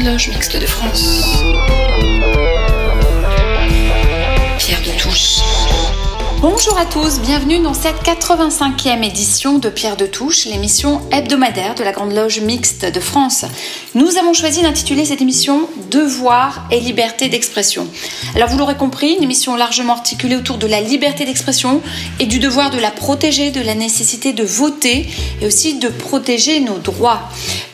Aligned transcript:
Grande 0.00 0.12
Loge 0.12 0.28
Mixte 0.28 0.56
de 0.56 0.66
France. 0.66 1.24
Pierre 4.58 4.80
de 4.80 4.98
Touche. 4.98 5.40
Bonjour 6.40 6.78
à 6.78 6.86
tous, 6.86 7.20
bienvenue 7.20 7.58
dans 7.58 7.74
cette 7.74 8.02
85e 8.02 9.04
édition 9.04 9.58
de 9.58 9.68
Pierre 9.68 9.98
de 9.98 10.06
Touche, 10.06 10.46
l'émission 10.46 11.02
hebdomadaire 11.12 11.74
de 11.74 11.84
la 11.84 11.92
Grande 11.92 12.14
Loge 12.14 12.40
Mixte 12.40 12.86
de 12.86 12.98
France. 12.98 13.44
Nous 13.94 14.16
avons 14.16 14.32
choisi 14.32 14.62
d'intituler 14.62 15.04
cette 15.04 15.20
émission 15.20 15.68
Devoir 15.90 16.66
et 16.70 16.80
liberté 16.80 17.28
d'expression. 17.28 17.86
Alors 18.34 18.48
vous 18.48 18.56
l'aurez 18.56 18.76
compris, 18.76 19.16
une 19.16 19.22
émission 19.22 19.54
largement 19.54 19.92
articulée 19.92 20.36
autour 20.36 20.56
de 20.56 20.66
la 20.66 20.80
liberté 20.80 21.26
d'expression 21.26 21.82
et 22.20 22.26
du 22.26 22.38
devoir 22.38 22.70
de 22.70 22.78
la 22.78 22.90
protéger, 22.90 23.50
de 23.50 23.60
la 23.60 23.74
nécessité 23.74 24.32
de 24.32 24.44
voter 24.44 25.10
et 25.42 25.46
aussi 25.46 25.78
de 25.78 25.88
protéger 25.88 26.60
nos 26.60 26.78
droits. 26.78 27.28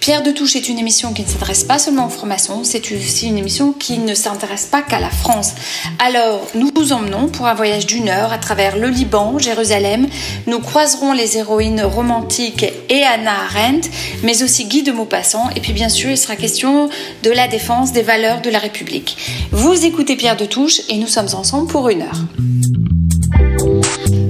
Pierre 0.06 0.23
de 0.23 0.30
Touche 0.30 0.55
est 0.55 0.69
une 0.69 0.78
émission 0.78 1.12
qui 1.12 1.23
ne 1.23 1.27
s'adresse 1.27 1.65
pas 1.65 1.80
seulement 1.80 2.06
aux 2.06 2.10
francs-maçons, 2.10 2.62
c'est 2.62 2.92
aussi 2.92 3.27
une 3.27 3.38
émission 3.38 3.73
qui 3.73 3.98
ne 3.98 4.15
s'intéresse 4.15 4.66
pas 4.66 4.80
qu'à 4.80 5.01
la 5.01 5.10
France. 5.10 5.55
Alors 5.98 6.46
nous 6.55 6.70
vous 6.77 6.92
emmenons 6.92 7.27
pour 7.27 7.48
un 7.48 7.55
voyage 7.55 7.87
d'une 7.87 8.09
heure 8.09 8.32
à 8.32 8.38
travers 8.38 8.77
le 8.77 8.87
Liban, 8.87 9.37
Jérusalem. 9.41 10.06
Nous 10.46 10.60
croiserons 10.60 11.12
les 11.12 11.38
héroïnes 11.38 11.82
romantiques 11.82 12.66
et 12.88 13.02
Anna 13.02 13.32
Arendt, 13.51 13.91
mais 14.23 14.45
aussi 14.45 14.66
Guy 14.66 14.84
de 14.84 14.92
Maupassant. 14.92 15.51
Et 15.56 15.60
puis 15.60 15.73
bien 15.73 15.88
sûr, 15.88 16.09
il 16.09 16.16
sera 16.16 16.37
question 16.37 16.88
de 17.24 17.30
la 17.30 17.48
défense 17.48 17.93
des 17.93 18.02
valeurs 18.02 18.43
de 18.43 18.51
la 18.51 18.60
République. 18.60 19.16
Vous 19.51 19.84
écoutez 19.84 20.15
Pierre 20.15 20.37
de 20.37 20.46
Touche 20.46 20.82
et 20.88 20.98
nous 20.98 21.09
sommes 21.09 21.34
ensemble 21.34 21.66
pour 21.66 21.88
une 21.88 22.02
heure. 22.02 22.20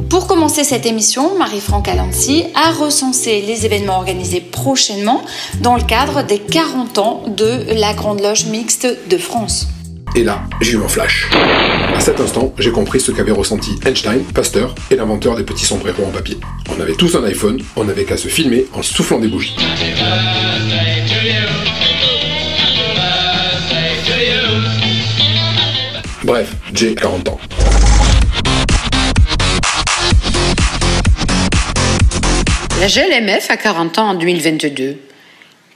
Pour 0.09 0.29
commencer 0.29 0.63
cette 0.63 0.87
émission, 0.87 1.37
Marie-Franck 1.37 1.89
Alancy 1.89 2.45
a 2.55 2.71
recensé 2.71 3.41
les 3.41 3.67
événements 3.67 3.97
organisés 3.97 4.41
prochainement 4.41 5.25
dans 5.61 5.75
le 5.75 5.83
cadre 5.83 6.23
des 6.23 6.39
40 6.39 6.99
ans 6.99 7.25
de 7.27 7.75
la 7.75 7.93
Grande 7.93 8.21
Loge 8.21 8.47
Mixte 8.47 8.87
de 9.09 9.19
France. 9.19 9.67
Et 10.15 10.23
là, 10.23 10.43
j'ai 10.61 10.73
eu 10.73 10.83
un 10.83 10.89
flash. 10.89 11.29
À 11.95 12.01
cet 12.01 12.21
instant, 12.21 12.53
j'ai 12.59 12.71
compris 12.71 13.01
ce 13.01 13.11
qu'avaient 13.11 13.33
ressenti 13.33 13.73
Einstein, 13.85 14.23
Pasteur 14.33 14.75
et 14.91 14.97
l'inventeur 14.97 15.37
des 15.37 15.43
petits 15.43 15.67
sombreros 15.67 16.05
en 16.07 16.11
papier. 16.11 16.39
On 16.75 16.81
avait 16.81 16.95
tous 16.95 17.17
un 17.17 17.25
iPhone, 17.25 17.61
on 17.75 17.85
n'avait 17.85 18.05
qu'à 18.05 18.17
se 18.17 18.29
filmer 18.29 18.67
en 18.75 18.83
soufflant 18.83 19.19
des 19.19 19.29
bougies. 19.29 19.57
Bref, 26.23 26.55
j'ai 26.73 26.95
40 26.95 27.29
ans. 27.29 27.39
La 32.79 32.89
GLMF 32.89 33.51
a 33.51 33.57
40 33.57 33.99
ans 33.99 34.09
en 34.11 34.15
2022. 34.15 34.99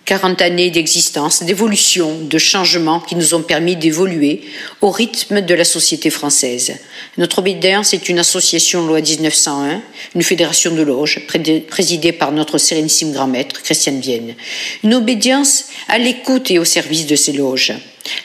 40 0.05 0.43
années 0.43 0.70
d'existence, 0.70 1.43
d'évolution, 1.45 2.19
de 2.19 2.37
changement 2.37 3.01
qui 3.01 3.15
nous 3.15 3.33
ont 3.33 3.41
permis 3.41 3.75
d'évoluer 3.75 4.43
au 4.83 4.91
rythme 4.91 5.41
de 5.41 5.55
la 5.55 5.65
société 5.65 6.11
française. 6.11 6.77
Notre 7.17 7.39
obédience 7.39 7.95
est 7.95 8.11
une 8.11 8.19
association 8.19 8.87
loi 8.87 9.01
1901, 9.01 9.81
une 10.15 10.23
fédération 10.23 10.75
de 10.75 10.83
loges 10.83 11.21
présidée 11.69 12.12
par 12.12 12.33
notre 12.33 12.59
sérénissime 12.59 13.12
grand 13.12 13.28
maître, 13.28 13.62
Christiane 13.62 14.01
Vienne. 14.01 14.34
Une 14.84 14.95
obédience 14.95 15.67
à 15.89 15.97
l'écoute 15.97 16.51
et 16.51 16.59
au 16.59 16.67
service 16.67 17.06
de 17.06 17.17
ces 17.17 17.33
loges. 17.33 17.73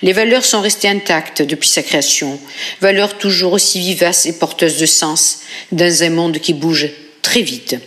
Les 0.02 0.12
valeurs 0.12 0.44
sont 0.44 0.62
restées 0.62 0.90
intactes 0.90 1.42
depuis 1.42 1.70
sa 1.70 1.82
création, 1.82 2.40
valeurs 2.82 3.18
toujours 3.18 3.54
aussi 3.54 3.80
vivaces 3.80 4.26
et 4.26 4.38
porteuses 4.38 4.80
de 4.80 4.86
sens 4.86 5.40
dans 5.72 6.04
un 6.04 6.10
monde 6.10 6.40
qui 6.40 6.54
bouge 6.54 6.90
très 7.22 7.42
vite. 7.42 7.78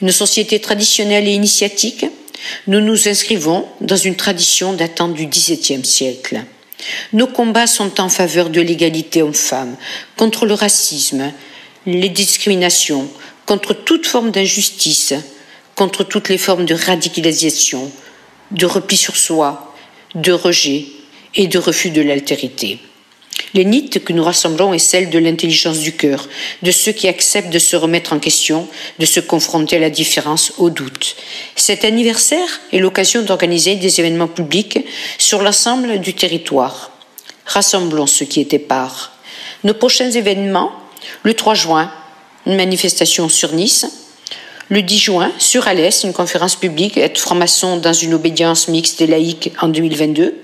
Une 0.00 0.12
société 0.12 0.60
traditionnelle 0.60 1.28
et 1.28 1.32
initiatique, 1.32 2.06
nous 2.66 2.80
nous 2.80 3.08
inscrivons 3.08 3.66
dans 3.80 3.96
une 3.96 4.16
tradition 4.16 4.72
datant 4.72 5.08
du 5.08 5.26
XVIIe 5.26 5.84
siècle. 5.84 6.44
Nos 7.12 7.28
combats 7.28 7.66
sont 7.66 8.00
en 8.00 8.08
faveur 8.08 8.50
de 8.50 8.60
l'égalité 8.60 9.22
homme-femme, 9.22 9.76
contre 10.16 10.46
le 10.46 10.54
racisme, 10.54 11.32
les 11.86 12.08
discriminations, 12.08 13.08
contre 13.46 13.74
toute 13.74 14.06
forme 14.06 14.30
d'injustice, 14.30 15.14
contre 15.74 16.04
toutes 16.04 16.28
les 16.28 16.38
formes 16.38 16.64
de 16.64 16.74
radicalisation, 16.74 17.90
de 18.50 18.66
repli 18.66 18.96
sur 18.96 19.16
soi, 19.16 19.74
de 20.14 20.32
rejet 20.32 20.86
et 21.34 21.46
de 21.46 21.58
refus 21.58 21.90
de 21.90 22.02
l'altérité. 22.02 22.78
L'énite 23.54 24.02
que 24.02 24.12
nous 24.12 24.24
rassemblons 24.24 24.72
est 24.72 24.78
celle 24.78 25.10
de 25.10 25.18
l'intelligence 25.18 25.78
du 25.80 25.92
cœur, 25.92 26.28
de 26.62 26.70
ceux 26.70 26.92
qui 26.92 27.06
acceptent 27.06 27.52
de 27.52 27.58
se 27.58 27.76
remettre 27.76 28.12
en 28.12 28.18
question, 28.18 28.66
de 28.98 29.04
se 29.04 29.20
confronter 29.20 29.76
à 29.76 29.80
la 29.80 29.90
différence, 29.90 30.52
au 30.58 30.70
doute. 30.70 31.16
Cet 31.54 31.84
anniversaire 31.84 32.60
est 32.72 32.78
l'occasion 32.78 33.22
d'organiser 33.22 33.76
des 33.76 34.00
événements 34.00 34.28
publics 34.28 34.78
sur 35.18 35.42
l'ensemble 35.42 36.00
du 36.00 36.14
territoire. 36.14 36.92
Rassemblons 37.44 38.06
ceux 38.06 38.24
qui 38.24 38.40
étaient 38.40 38.58
part. 38.58 39.12
Nos 39.64 39.74
prochains 39.74 40.10
événements, 40.10 40.72
le 41.22 41.34
3 41.34 41.54
juin, 41.54 41.92
une 42.46 42.56
manifestation 42.56 43.28
sur 43.28 43.52
Nice, 43.52 43.86
le 44.70 44.80
10 44.80 44.98
juin, 44.98 45.32
sur 45.38 45.68
Alès, 45.68 46.04
une 46.04 46.14
conférence 46.14 46.56
publique, 46.56 46.96
être 46.96 47.18
franc-maçon 47.18 47.76
dans 47.76 47.92
une 47.92 48.14
obédience 48.14 48.68
mixte 48.68 49.02
et 49.02 49.06
laïque 49.06 49.52
en 49.60 49.68
2022. 49.68 50.34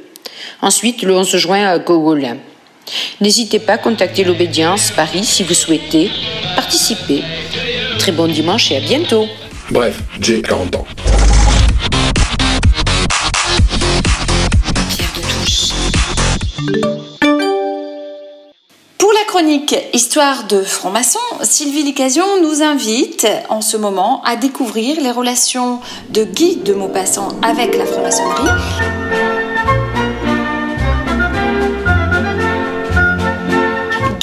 Ensuite, 0.60 1.02
le 1.02 1.16
11 1.16 1.36
juin 1.36 1.66
à 1.66 1.78
Gogolin. 1.78 2.36
N'hésitez 3.20 3.58
pas 3.58 3.74
à 3.74 3.78
contacter 3.78 4.24
l'Obédience 4.24 4.90
Paris 4.90 5.24
si 5.24 5.42
vous 5.42 5.54
souhaitez 5.54 6.10
participer. 6.56 7.22
Très 7.98 8.12
bon 8.12 8.28
dimanche 8.28 8.70
et 8.70 8.76
à 8.76 8.80
bientôt. 8.80 9.26
Bref, 9.70 10.00
j'ai 10.20 10.40
40 10.40 10.76
ans. 10.76 10.86
Pour 18.98 19.12
la 19.12 19.24
chronique 19.26 19.76
Histoire 19.92 20.46
de 20.46 20.62
franc-maçon, 20.62 21.18
Sylvie 21.42 21.82
Licasion 21.82 22.24
nous 22.42 22.62
invite 22.62 23.26
en 23.48 23.60
ce 23.60 23.76
moment 23.76 24.22
à 24.24 24.36
découvrir 24.36 25.00
les 25.00 25.10
relations 25.10 25.80
de 26.10 26.24
Guy 26.24 26.56
de 26.56 26.74
Maupassant 26.74 27.28
avec 27.42 27.76
la 27.76 27.86
franc-maçonnerie. 27.86 29.27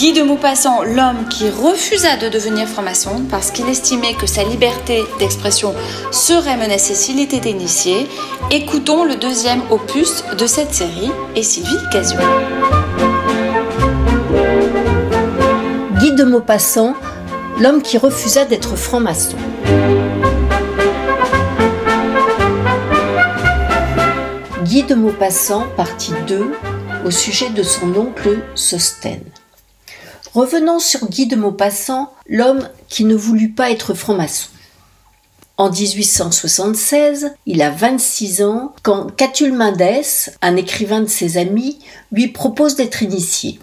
Guy 0.06 0.14
de 0.14 0.22
Maupassant, 0.22 0.84
l'homme 0.84 1.28
qui 1.32 1.50
refusa 1.50 2.16
de 2.16 2.30
devenir 2.30 2.68
franc-maçon 2.68 3.24
parce 3.28 3.50
qu'il 3.50 3.68
estimait 3.68 4.14
que 4.14 4.28
sa 4.28 4.44
liberté 4.44 5.04
d'expression 5.18 5.74
serait 6.12 6.58
menacée 6.58 6.94
s'il 6.94 7.20
était 7.20 7.50
initié. 7.50 8.08
Écoutons 8.52 9.04
le 9.04 9.16
deuxième 9.16 9.62
opus 9.72 10.24
de 10.38 10.46
cette 10.46 10.76
série 10.76 11.10
et 11.36 11.42
Sylvie 11.42 11.80
Casio. 11.92 12.20
Guy 16.00 16.14
de 16.14 16.24
Maupassant, 16.24 16.94
l'homme 17.60 17.82
qui 17.82 17.98
refusa 17.98 18.46
d'être 18.46 18.76
franc-maçon. 18.76 19.38
Guy 24.66 24.84
de 24.84 24.94
Maupassant, 24.94 25.66
partie 25.76 26.14
2, 26.28 26.52
au 27.06 27.10
sujet 27.10 27.50
de 27.50 27.64
son 27.64 27.96
oncle 27.96 28.38
Sostène. 28.54 29.24
Revenons 30.36 30.80
sur 30.80 31.08
Guy 31.08 31.28
de 31.28 31.38
Maupassant, 31.38 32.12
l'homme 32.28 32.68
qui 32.90 33.06
ne 33.06 33.16
voulut 33.16 33.54
pas 33.54 33.72
être 33.72 33.94
franc-maçon. 33.94 34.50
En 35.56 35.70
1876, 35.70 37.32
il 37.46 37.62
a 37.62 37.70
26 37.70 38.44
ans 38.44 38.76
quand 38.84 39.16
Catulle 39.16 39.54
Mendès, 39.54 40.04
un 40.42 40.58
écrivain 40.58 41.00
de 41.00 41.08
ses 41.08 41.38
amis, 41.38 41.80
lui 42.12 42.28
propose 42.28 42.76
d'être 42.76 43.02
initié. 43.02 43.62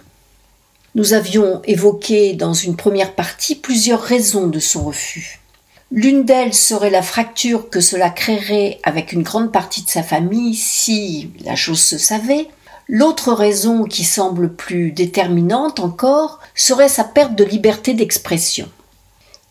Nous 0.94 1.12
avions 1.12 1.60
évoqué 1.64 2.32
dans 2.32 2.54
une 2.54 2.76
première 2.76 3.14
partie 3.14 3.54
plusieurs 3.54 4.00
raisons 4.00 4.46
de 4.46 4.58
son 4.58 4.82
refus. 4.82 5.40
L'une 5.90 6.24
d'elles 6.24 6.54
serait 6.54 6.88
la 6.88 7.02
fracture 7.02 7.68
que 7.68 7.82
cela 7.82 8.08
créerait 8.08 8.80
avec 8.82 9.12
une 9.12 9.24
grande 9.24 9.52
partie 9.52 9.82
de 9.82 9.90
sa 9.90 10.02
famille 10.02 10.54
si 10.54 11.28
la 11.44 11.54
chose 11.54 11.82
se 11.82 11.98
savait, 11.98 12.48
L'autre 12.94 13.32
raison 13.32 13.84
qui 13.84 14.04
semble 14.04 14.54
plus 14.54 14.92
déterminante 14.92 15.80
encore 15.80 16.40
serait 16.54 16.90
sa 16.90 17.04
perte 17.04 17.34
de 17.34 17.42
liberté 17.42 17.94
d'expression. 17.94 18.68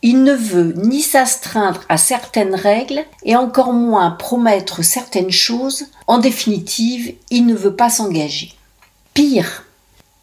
Il 0.03 0.21
ne 0.23 0.33
veut 0.33 0.73
ni 0.77 1.01
s'astreindre 1.01 1.81
à 1.89 1.97
certaines 1.97 2.53
règles 2.53 3.03
et 3.23 3.35
encore 3.35 3.73
moins 3.73 4.11
promettre 4.11 4.83
certaines 4.83 5.31
choses. 5.31 5.85
En 6.05 6.19
définitive, 6.19 7.15
il 7.31 7.47
ne 7.47 7.55
veut 7.55 7.75
pas 7.75 7.89
s'engager. 7.89 8.53
Pire, 9.15 9.65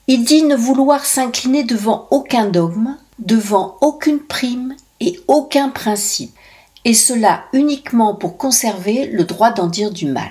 il 0.06 0.22
dit 0.22 0.44
ne 0.44 0.54
vouloir 0.54 1.04
s'incliner 1.04 1.64
devant 1.64 2.06
aucun 2.12 2.46
dogme, 2.46 2.96
devant 3.18 3.78
aucune 3.80 4.20
prime 4.20 4.76
et 5.00 5.18
aucun 5.26 5.70
principe, 5.70 6.36
et 6.84 6.94
cela 6.94 7.46
uniquement 7.52 8.14
pour 8.14 8.36
conserver 8.36 9.06
le 9.06 9.24
droit 9.24 9.50
d'en 9.50 9.66
dire 9.66 9.90
du 9.90 10.06
mal. 10.06 10.30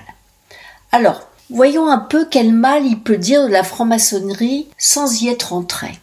Alors, 0.90 1.27
Voyons 1.50 1.88
un 1.88 1.98
peu 1.98 2.26
quel 2.30 2.52
mal 2.52 2.84
il 2.84 3.00
peut 3.00 3.16
dire 3.16 3.44
de 3.44 3.48
la 3.48 3.62
franc-maçonnerie 3.62 4.68
sans 4.76 5.22
y 5.22 5.28
être 5.28 5.52
entré. 5.52 5.98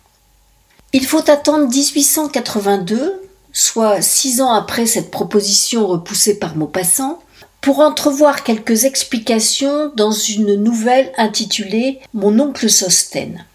Il 0.91 1.05
faut 1.05 1.29
attendre 1.29 1.67
1882, 1.67 3.21
soit 3.53 4.01
six 4.01 4.41
ans 4.41 4.51
après 4.51 4.85
cette 4.85 5.11
proposition 5.11 5.85
repoussée 5.85 6.39
par 6.39 6.55
Maupassant, 6.55 7.19
pour 7.61 7.79
entrevoir 7.79 8.43
quelques 8.43 8.85
explications 8.85 9.91
dans 9.95 10.11
une 10.11 10.55
nouvelle 10.55 11.11
intitulée 11.17 11.99
Mon 12.13 12.39
oncle 12.39 12.69
Sostène. 12.69 13.45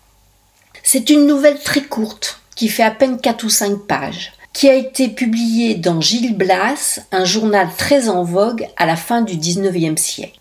C'est 0.82 1.10
une 1.10 1.26
nouvelle 1.26 1.60
très 1.60 1.82
courte 1.82 2.40
qui 2.56 2.68
fait 2.68 2.82
à 2.82 2.90
peine 2.90 3.20
4 3.20 3.44
ou 3.44 3.50
5 3.50 3.78
pages 3.86 4.32
qui 4.52 4.68
a 4.68 4.74
été 4.74 5.08
publiée 5.08 5.76
dans 5.76 6.00
Gilles 6.00 6.36
Blas, 6.36 7.00
un 7.12 7.24
journal 7.24 7.68
très 7.78 8.08
en 8.08 8.24
vogue 8.24 8.66
à 8.76 8.84
la 8.84 8.96
fin 8.96 9.22
du 9.22 9.36
XIXe 9.36 10.00
siècle. 10.00 10.39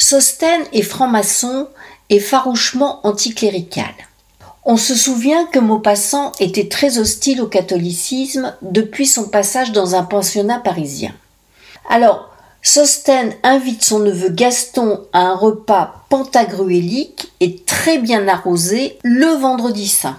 Sostène 0.00 0.62
est 0.72 0.82
franc-maçon 0.82 1.66
et 2.08 2.20
farouchement 2.20 3.00
anticlérical. 3.02 3.92
On 4.64 4.76
se 4.76 4.94
souvient 4.94 5.44
que 5.46 5.58
Maupassant 5.58 6.30
était 6.38 6.68
très 6.68 6.98
hostile 6.98 7.42
au 7.42 7.48
catholicisme 7.48 8.54
depuis 8.62 9.06
son 9.06 9.28
passage 9.28 9.72
dans 9.72 9.96
un 9.96 10.04
pensionnat 10.04 10.60
parisien. 10.60 11.12
Alors, 11.90 12.30
Sostène 12.62 13.34
invite 13.42 13.82
son 13.82 13.98
neveu 13.98 14.28
Gaston 14.28 15.00
à 15.12 15.20
un 15.20 15.34
repas 15.34 16.04
pantagruélique 16.08 17.32
et 17.40 17.56
très 17.56 17.98
bien 17.98 18.28
arrosé 18.28 18.98
le 19.02 19.26
vendredi 19.26 19.88
saint. 19.88 20.18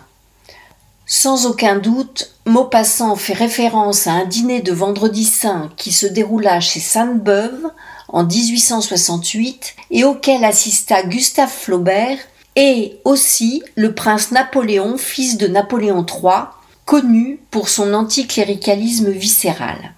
Sans 1.06 1.46
aucun 1.46 1.78
doute, 1.78 2.34
Maupassant 2.46 3.16
fait 3.16 3.34
référence 3.34 4.08
à 4.08 4.12
un 4.12 4.26
dîner 4.26 4.62
de 4.62 4.74
vendredi 4.74 5.24
saint 5.24 5.70
qui 5.78 5.94
se 5.94 6.06
déroula 6.06 6.60
chez 6.60 6.80
Sainte-Beuve 6.82 7.72
en 8.12 8.24
1868 8.24 9.76
et 9.92 10.04
auquel 10.04 10.44
assista 10.44 11.04
Gustave 11.04 11.52
Flaubert 11.52 12.18
et 12.56 12.98
aussi 13.06 13.64
le 13.76 13.94
prince 13.94 14.32
Napoléon, 14.32 14.98
fils 14.98 15.38
de 15.38 15.48
Napoléon 15.48 16.06
III, 16.06 16.46
connu 16.86 17.40
pour 17.52 17.70
son 17.70 17.94
anticléricalisme 17.94 19.12
viscéral. 19.12 19.94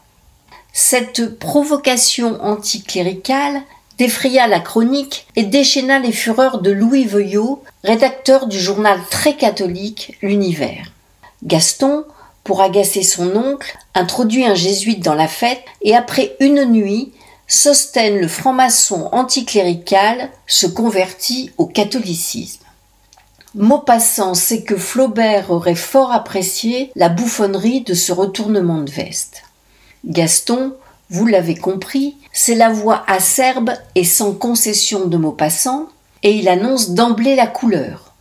Cette 0.74 1.40
provocation 1.40 2.42
anticléricale 2.44 3.62
défraya 3.98 4.48
la 4.48 4.60
chronique 4.60 5.28
et 5.36 5.44
déchaîna 5.44 6.00
les 6.00 6.12
fureurs 6.12 6.62
de 6.62 6.72
Louis 6.72 7.06
Veuillot, 7.06 7.63
rédacteur 7.84 8.48
du 8.48 8.60
journal 8.60 9.00
très 9.10 9.36
catholique 9.36 10.18
L'Univers. 10.22 10.92
Gaston, 11.44 12.06
pour 12.44 12.62
agacer 12.62 13.04
son 13.04 13.36
oncle, 13.36 13.78
introduit 13.94 14.46
un 14.46 14.56
jésuite 14.56 15.04
dans 15.04 15.13
la 15.13 15.28
fête 15.28 15.62
et 15.81 15.96
après 15.96 16.36
une 16.40 16.66
nuit, 16.66 17.12
Sostène 17.53 18.18
le 18.18 18.30
franc-maçon 18.30 19.09
anticlérical 19.12 20.30
se 20.48 20.68
convertit 20.68 21.51
au 21.57 21.65
catholicisme. 21.65 22.63
Maupassant 23.56 24.36
sait 24.36 24.63
que 24.63 24.77
Flaubert 24.77 25.51
aurait 25.51 25.75
fort 25.75 26.13
apprécié 26.13 26.94
la 26.95 27.09
bouffonnerie 27.09 27.81
de 27.81 27.94
ce 27.94 28.13
retournement 28.13 28.80
de 28.80 28.89
veste. 28.89 29.44
Gaston, 30.06 30.74
vous 31.09 31.25
l'avez 31.25 31.56
compris, 31.56 32.15
c'est 32.31 32.56
la 32.56 32.69
voix 32.69 33.03
acerbe 33.06 33.71
et 33.95 34.06
sans 34.06 34.31
concession 34.31 35.07
de 35.07 35.18
Maupassant, 35.18 35.89
et 36.24 36.31
il 36.31 36.48
annonce 36.48 36.92
d'emblée 36.92 37.36
la 37.36 37.48
couleur. 37.48 38.13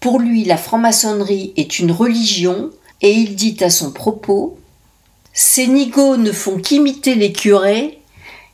Pour 0.00 0.18
lui, 0.18 0.46
la 0.46 0.56
franc-maçonnerie 0.56 1.52
est 1.58 1.78
une 1.78 1.92
religion 1.92 2.70
et 3.02 3.12
il 3.12 3.36
dit 3.36 3.58
à 3.60 3.68
son 3.68 3.92
propos 3.92 4.56
Ces 5.34 5.66
nigauds 5.66 6.16
ne 6.16 6.32
font 6.32 6.56
qu'imiter 6.56 7.16
les 7.16 7.34
curés, 7.34 7.98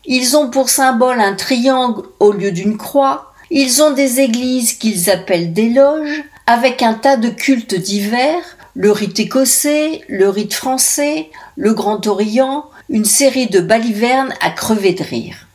ils 0.07 0.37
ont 0.37 0.51
pour 0.51 0.69
symbole 0.69 1.21
un 1.21 1.35
triangle 1.35 2.03
au 2.21 2.33
lieu 2.33 2.53
d'une 2.53 2.77
croix, 2.77 3.33
ils 3.51 3.83
ont 3.83 3.93
des 3.93 4.21
églises 4.21 4.75
qu'ils 4.75 5.11
appellent 5.11 5.53
des 5.53 5.69
loges, 5.69 6.25
avec 6.47 6.83
un 6.83 6.95
tas 6.95 7.17
de 7.17 7.29
cultes 7.29 7.75
divers, 7.75 8.43
le 8.75 8.91
rite 8.91 9.21
écossais, 9.21 10.03
le 10.09 10.29
rite 10.29 10.55
français, 10.55 11.31
le 11.57 11.73
Grand 11.75 12.07
Orient, 12.07 12.67
une 12.89 13.05
série 13.05 13.47
de 13.47 13.61
balivernes 13.61 14.35
à 14.41 14.51
crever 14.51 14.93
de 14.93 15.05
rire. 15.05 15.47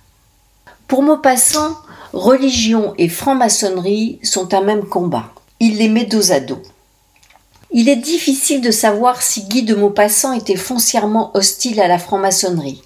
Pour 0.88 1.04
Maupassant, 1.04 1.78
religion 2.13 2.94
et 2.98 3.10
franc-maçonnerie 3.10 4.19
sont 4.24 4.54
un 4.54 4.62
même 4.62 4.86
combat 4.86 5.31
il 5.60 5.78
les 5.78 5.90
met 5.90 6.06
dos 6.06 6.31
à 6.31 6.40
dos. 6.40 6.62
Il 7.72 7.90
est 7.90 7.98
difficile 7.98 8.62
de 8.62 8.72
savoir 8.72 9.22
si 9.22 9.44
Guy 9.44 9.63
de 9.63 9.75
Maupassant 9.75 10.34
était 10.34 10.56
foncièrement 10.56 11.31
hostile 11.36 11.81
à 11.81 11.88
la 11.88 12.00
franc-maçonnerie. 12.00 12.81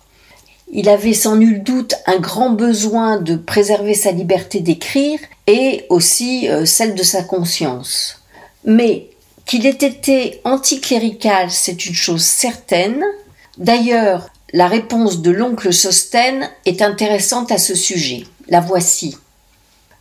Il 0.75 0.89
avait 0.89 1.13
sans 1.13 1.35
nul 1.35 1.61
doute 1.61 1.93
un 2.07 2.17
grand 2.17 2.49
besoin 2.49 3.21
de 3.21 3.35
préserver 3.35 3.93
sa 3.93 4.11
liberté 4.11 4.59
d'écrire 4.59 5.19
et 5.45 5.85
aussi 5.89 6.49
euh, 6.49 6.65
celle 6.65 6.95
de 6.95 7.03
sa 7.03 7.21
conscience. 7.21 8.23
Mais 8.65 9.09
qu'il 9.45 9.67
ait 9.67 9.69
été 9.69 10.41
anticlérical, 10.43 11.51
c'est 11.51 11.85
une 11.85 11.93
chose 11.93 12.23
certaine. 12.23 13.03
D'ailleurs, 13.59 14.29
la 14.51 14.65
réponse 14.67 15.21
de 15.21 15.29
l'oncle 15.29 15.71
Sostène 15.71 16.49
est 16.65 16.81
intéressante 16.81 17.51
à 17.51 17.59
ce 17.59 17.75
sujet. 17.75 18.23
La 18.47 18.59
voici. 18.59 19.15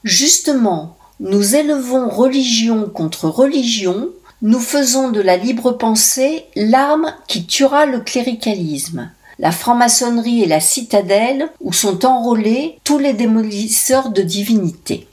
Justement, 0.04 0.96
nous 1.20 1.54
élevons 1.54 2.08
religion 2.08 2.88
contre 2.88 3.28
religion, 3.28 4.08
nous 4.40 4.58
faisons 4.58 5.10
de 5.10 5.20
la 5.20 5.36
libre 5.36 5.72
pensée 5.72 6.46
l'arme 6.56 7.12
qui 7.28 7.44
tuera 7.44 7.84
le 7.84 8.00
cléricalisme. 8.00 9.10
La 9.42 9.50
franc-maçonnerie 9.50 10.44
est 10.44 10.46
la 10.46 10.60
citadelle 10.60 11.48
où 11.60 11.72
sont 11.72 12.06
enrôlés 12.06 12.78
tous 12.84 13.00
les 13.00 13.12
démolisseurs 13.12 14.10
de 14.10 14.22
divinités. 14.22 15.08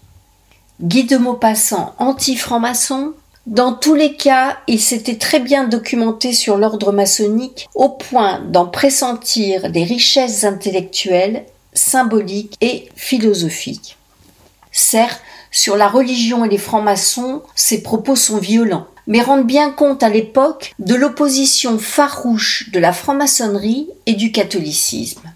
Guy 0.79 1.05
de 1.05 1.17
Maupassant, 1.17 1.95
anti-franc-maçon, 1.97 3.13
dans 3.47 3.73
tous 3.73 3.95
les 3.95 4.13
cas, 4.13 4.59
il 4.67 4.79
s'était 4.79 5.17
très 5.17 5.39
bien 5.39 5.67
documenté 5.67 6.31
sur 6.31 6.57
l'ordre 6.57 6.91
maçonnique 6.91 7.67
au 7.73 7.89
point 7.89 8.41
d'en 8.41 8.67
pressentir 8.67 9.67
les 9.69 9.83
richesses 9.83 10.43
intellectuelles, 10.43 11.45
symboliques 11.73 12.55
et 12.61 12.87
philosophiques. 12.95 13.97
Certes, 14.71 15.21
sur 15.49 15.75
la 15.75 15.87
religion 15.87 16.45
et 16.45 16.49
les 16.49 16.59
francs-maçons, 16.59 17.41
ses 17.55 17.81
propos 17.81 18.15
sont 18.15 18.37
violents, 18.37 18.85
mais 19.09 19.23
rendent 19.23 19.47
bien 19.47 19.71
compte 19.71 20.03
à 20.03 20.09
l'époque 20.09 20.73
de 20.77 20.93
l'opposition 20.93 21.79
farouche 21.79 22.69
de 22.71 22.79
la 22.79 22.93
franc-maçonnerie 22.93 23.87
et 24.05 24.13
du 24.13 24.31
catholicisme. 24.31 25.33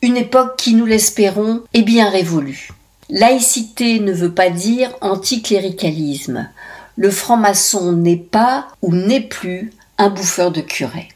Une 0.00 0.16
époque 0.16 0.56
qui, 0.56 0.74
nous 0.74 0.86
l'espérons, 0.86 1.62
est 1.74 1.82
bien 1.82 2.08
révolue. 2.08 2.70
Laïcité 3.10 4.00
ne 4.00 4.12
veut 4.12 4.32
pas 4.32 4.48
dire 4.48 4.96
anticléricalisme. 5.02 6.48
Le 6.96 7.10
franc-maçon 7.10 7.92
n'est 7.92 8.16
pas 8.16 8.68
ou 8.80 8.94
n'est 8.94 9.20
plus 9.20 9.72
un 9.98 10.08
bouffeur 10.08 10.50
de 10.50 10.62
curé. 10.62 11.10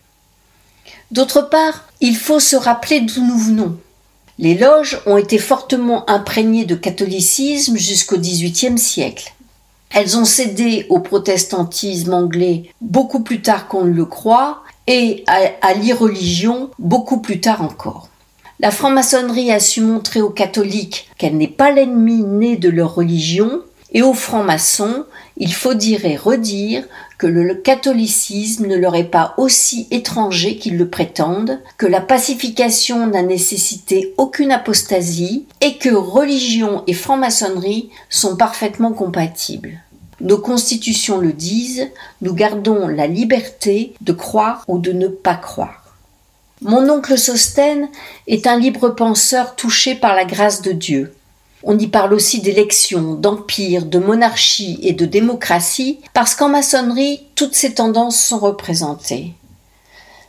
D'autre 1.11 1.41
part, 1.41 1.89
il 2.03 2.17
faut 2.17 2.41
se 2.41 2.57
rappeler 2.57 3.01
d'où 3.01 3.27
nous 3.27 3.39
venons. 3.39 3.79
Les 4.39 4.55
loges 4.55 5.01
ont 5.07 5.17
été 5.17 5.39
fortement 5.39 6.09
imprégnées 6.11 6.67
de 6.67 6.75
catholicisme 6.75 7.79
jusqu'au 7.79 8.19
XVIIIe 8.19 8.79
siècle. 8.79 9.33
Elles 9.99 10.19
ont 10.19 10.27
cédé 10.27 10.85
au 10.91 11.01
protestantisme 11.01 12.13
anglais 12.13 12.65
beaucoup 12.83 13.21
plus 13.21 13.41
tard 13.41 13.67
qu'on 13.67 13.85
ne 13.85 13.95
le 13.95 14.05
croit 14.05 14.63
et 14.87 15.25
à, 15.27 15.73
l'irreligion 15.73 16.69
beaucoup 16.79 17.23
plus 17.23 17.41
tard 17.41 17.63
encore. 17.63 18.11
La 18.61 18.71
franc-maçonnerie 18.71 19.51
a 19.51 19.59
su 19.59 19.81
montrer 19.81 20.21
aux 20.21 20.29
catholiques 20.29 21.09
qu'elle 21.17 21.39
n'est 21.39 21.49
pas 21.49 21.71
l'ennemi 21.71 22.23
né 22.25 22.59
de 22.59 22.69
leur 22.69 22.95
religion 22.95 23.63
et 23.93 24.03
aux 24.03 24.13
francs-maçons, 24.13 25.07
il 25.39 25.55
faut 25.55 25.73
dire 25.73 26.05
et 26.05 26.17
redire 26.17 26.85
que 27.17 27.27
le 27.27 27.55
catholicisme 27.55 28.67
ne 28.67 28.77
leur 28.77 28.97
est 28.97 29.05
pas 29.05 29.33
aussi 29.39 29.89
étranger 29.91 30.59
qu'ils 30.59 30.77
le 30.77 30.91
prétendent, 30.91 31.59
que 31.79 31.87
la 31.87 32.03
pacification 32.03 33.07
n'a 33.07 33.23
nécessité 33.23 34.13
aucune 34.19 34.53
apostasie 34.53 35.47
et 35.63 35.79
que 35.79 35.95
religion 35.95 36.83
et 36.87 36.93
franc-maçonnerie 36.93 37.89
sont 38.11 38.37
parfaitement 38.37 38.93
compatibles. 38.93 39.81
Nos 40.21 40.39
constitutions 40.39 41.19
le 41.19 41.33
disent, 41.33 41.91
nous 42.23 42.33
gardons 42.33 42.89
la 42.89 43.07
liberté 43.07 43.95
de 44.01 44.13
croire 44.13 44.65
ou 44.67 44.79
de 44.79 44.93
ne 44.93 45.09
pas 45.09 45.35
croire. 45.35 45.83
Mon 46.63 46.89
oncle 46.89 47.19
Sostène 47.19 47.91
est 48.27 48.47
un 48.47 48.59
libre 48.59 48.89
penseur 48.89 49.57
touché 49.57 49.95
par 49.95 50.15
la 50.15 50.25
grâce 50.25 50.63
de 50.63 50.73
Dieu. 50.73 51.15
On 51.63 51.79
y 51.79 51.87
parle 51.87 52.15
aussi 52.15 52.41
d'élections, 52.41 53.15
d'empire, 53.15 53.85
de 53.85 53.99
monarchie 53.99 54.79
et 54.83 54.93
de 54.93 55.05
démocratie, 55.05 56.01
parce 56.15 56.35
qu'en 56.35 56.49
maçonnerie, 56.49 57.25
toutes 57.35 57.55
ces 57.55 57.75
tendances 57.75 58.19
sont 58.19 58.39
représentées. 58.39 59.35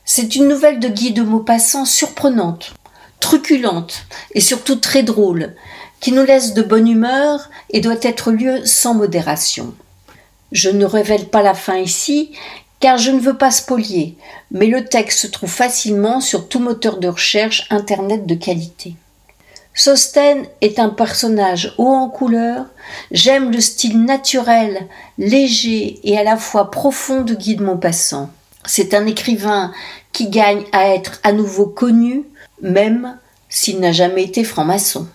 C'est 0.03 0.35
une 0.35 0.47
nouvelle 0.47 0.79
de 0.79 0.89
Guy 0.89 1.11
de 1.11 1.21
Maupassant 1.21 1.85
surprenante, 1.85 2.73
truculente 3.19 4.05
et 4.33 4.41
surtout 4.41 4.77
très 4.77 5.03
drôle, 5.03 5.53
qui 5.99 6.11
nous 6.11 6.23
laisse 6.23 6.53
de 6.53 6.61
bonne 6.61 6.87
humeur 6.87 7.49
et 7.69 7.81
doit 7.81 7.95
être 8.01 8.31
lu 8.31 8.65
sans 8.65 8.93
modération. 8.93 9.73
Je 10.51 10.69
ne 10.69 10.85
révèle 10.85 11.25
pas 11.25 11.41
la 11.41 11.53
fin 11.53 11.77
ici, 11.77 12.31
car 12.79 12.97
je 12.97 13.11
ne 13.11 13.19
veux 13.19 13.37
pas 13.37 13.51
spolier, 13.51 14.15
mais 14.51 14.67
le 14.67 14.85
texte 14.85 15.19
se 15.19 15.27
trouve 15.27 15.49
facilement 15.49 16.21
sur 16.21 16.47
tout 16.47 16.59
moteur 16.59 16.97
de 16.97 17.07
recherche 17.07 17.67
Internet 17.69 18.25
de 18.25 18.35
qualité. 18.35 18.95
Sosten 19.73 20.45
est 20.61 20.79
un 20.79 20.89
personnage 20.89 21.75
haut 21.77 21.93
en 21.93 22.09
couleur, 22.09 22.65
j'aime 23.11 23.51
le 23.51 23.61
style 23.61 24.03
naturel, 24.03 24.87
léger 25.19 25.99
et 26.03 26.17
à 26.17 26.23
la 26.23 26.37
fois 26.37 26.71
profond 26.71 27.21
de 27.21 27.35
Guy 27.35 27.55
de 27.55 27.63
Maupassant. 27.63 28.29
C'est 28.65 28.93
un 28.93 29.05
écrivain 29.05 29.71
qui 30.13 30.29
gagne 30.29 30.63
à 30.71 30.89
être 30.89 31.19
à 31.23 31.31
nouveau 31.31 31.67
connu, 31.67 32.23
même 32.61 33.17
s'il 33.49 33.79
n'a 33.79 33.91
jamais 33.91 34.23
été 34.23 34.43
franc-maçon. 34.43 35.07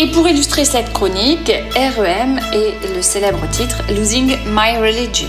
Et 0.00 0.06
pour 0.06 0.28
illustrer 0.28 0.64
cette 0.64 0.92
chronique, 0.92 1.52
REM 1.74 2.38
et 2.54 2.94
le 2.94 3.02
célèbre 3.02 3.50
titre 3.50 3.82
Losing 3.88 4.36
My 4.46 4.76
Religion. 4.78 5.28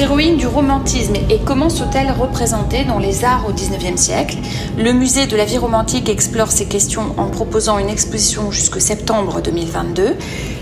héroïnes 0.00 0.36
du 0.36 0.46
romantisme 0.46 1.14
et 1.28 1.38
comment 1.44 1.70
sont-elles 1.70 2.12
représentées 2.12 2.84
dans 2.84 2.98
les 2.98 3.24
arts 3.24 3.46
au 3.48 3.52
XIXe 3.52 4.00
siècle? 4.00 4.36
Le 4.76 4.92
musée 4.92 5.26
de 5.26 5.36
la 5.36 5.44
vie 5.44 5.58
romantique 5.58 6.08
explore 6.08 6.52
ces 6.52 6.66
questions 6.66 7.14
en 7.16 7.26
proposant 7.26 7.78
une 7.78 7.88
exposition 7.88 8.50
jusqu'au 8.50 8.80
septembre 8.80 9.40
2022. 9.42 10.16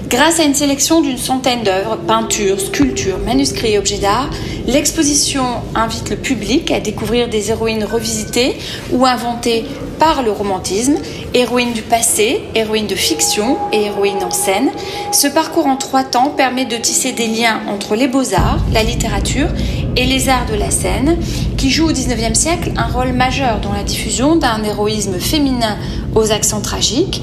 Grâce 0.08 0.40
à 0.40 0.44
une 0.44 0.54
sélection 0.54 1.00
d'une 1.02 1.18
centaine 1.18 1.64
d'œuvres, 1.64 1.96
peintures, 1.96 2.60
sculptures, 2.60 3.18
manuscrits 3.18 3.72
et 3.72 3.78
objets 3.78 3.98
d'art, 3.98 4.30
l'exposition 4.66 5.44
invite 5.74 6.10
le 6.10 6.16
public 6.16 6.70
à 6.70 6.80
découvrir 6.80 7.28
des 7.28 7.50
héroïnes 7.50 7.84
revisitées 7.84 8.56
ou 8.92 9.04
inventées 9.04 9.64
par 9.98 10.22
le 10.22 10.30
romantisme, 10.30 10.96
héroïnes 11.34 11.72
du 11.72 11.82
passé, 11.82 12.42
héroïnes 12.54 12.86
de 12.86 12.94
fiction 12.94 13.58
et 13.72 13.84
héroïnes 13.84 14.22
en 14.24 14.30
scène. 14.30 14.70
Ce 15.12 15.26
parcours 15.26 15.66
en 15.66 15.76
trois 15.76 16.04
temps 16.04 16.30
permet 16.30 16.64
de 16.64 16.76
tisser 16.76 17.12
des 17.12 17.26
liens 17.26 17.60
entre 17.68 17.96
les 17.96 18.08
beaux-arts, 18.08 18.58
la 18.72 18.82
littérature 18.82 19.48
et 19.96 20.04
les 20.04 20.28
arts 20.28 20.46
de 20.50 20.56
la 20.56 20.70
scène, 20.70 21.18
qui 21.56 21.70
jouent 21.70 21.88
au 21.88 21.92
XIXe 21.92 22.38
siècle 22.38 22.72
un 22.76 22.86
rôle 22.86 23.12
majeur 23.12 23.60
dans 23.60 23.72
la 23.72 23.82
diffusion 23.82 24.36
d'un 24.36 24.62
héroïsme 24.62 25.18
féminin 25.18 25.76
aux 26.14 26.32
accents 26.32 26.60
tragiques. 26.60 27.22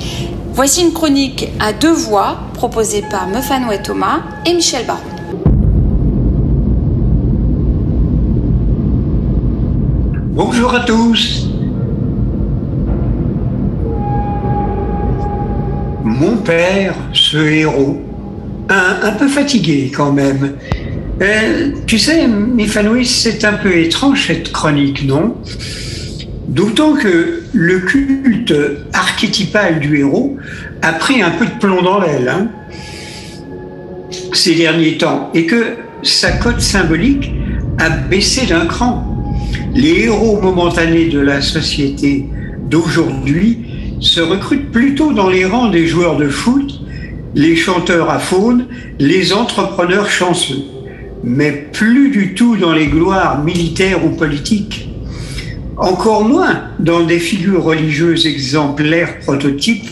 Voici 0.53 0.81
une 0.81 0.93
chronique 0.93 1.49
à 1.59 1.73
deux 1.73 1.93
voix 1.93 2.37
proposée 2.53 3.03
par 3.09 3.27
Mefanoé 3.27 3.81
Thomas 3.81 4.21
et 4.45 4.53
Michel 4.53 4.85
Baron. 4.85 4.99
Bonjour 10.35 10.73
à 10.73 10.79
tous. 10.81 11.52
Père, 16.43 16.95
ce 17.13 17.37
héros, 17.37 18.01
un, 18.69 19.11
peu 19.11 19.27
fatigué 19.27 19.91
quand 19.95 20.11
même. 20.11 20.53
Euh, 21.21 21.71
tu 21.85 21.99
sais, 21.99 22.27
Mifanoïs, 22.27 23.09
c'est 23.09 23.45
un 23.45 23.53
peu 23.53 23.75
étrange 23.77 24.27
cette 24.27 24.51
chronique, 24.51 25.05
non? 25.05 25.35
D'autant 26.47 26.93
que 26.93 27.43
le 27.53 27.79
culte 27.79 28.53
archétypal 28.93 29.79
du 29.79 29.99
héros 29.99 30.37
a 30.81 30.93
pris 30.93 31.21
un 31.21 31.31
peu 31.31 31.45
de 31.45 31.51
plomb 31.59 31.81
dans 31.81 31.99
l'aile 31.99 32.29
hein, 32.29 32.47
ces 34.33 34.55
derniers 34.55 34.97
temps 34.97 35.31
et 35.33 35.45
que 35.45 35.77
sa 36.03 36.31
cote 36.31 36.59
symbolique 36.59 37.31
a 37.79 37.89
baissé 37.89 38.45
d'un 38.45 38.65
cran. 38.65 39.07
Les 39.73 40.03
héros 40.03 40.39
momentanés 40.41 41.07
de 41.07 41.19
la 41.19 41.41
société 41.41 42.27
d'aujourd'hui 42.69 43.62
se 44.03 44.21
recrutent 44.21 44.71
plutôt 44.71 45.13
dans 45.13 45.29
les 45.29 45.45
rangs 45.45 45.69
des 45.69 45.87
joueurs 45.87 46.17
de 46.17 46.29
foot, 46.29 46.79
les 47.35 47.55
chanteurs 47.55 48.09
à 48.09 48.19
faune, 48.19 48.67
les 48.99 49.33
entrepreneurs 49.33 50.09
chanceux, 50.09 50.63
mais 51.23 51.51
plus 51.73 52.09
du 52.09 52.35
tout 52.35 52.55
dans 52.57 52.73
les 52.73 52.87
gloires 52.87 53.43
militaires 53.43 54.05
ou 54.05 54.09
politiques 54.09 54.89
encore 55.77 56.23
moins 56.23 56.63
dans 56.79 57.03
des 57.03 57.19
figures 57.19 57.63
religieuses 57.63 58.27
exemplaires 58.27 59.19
prototypes 59.19 59.89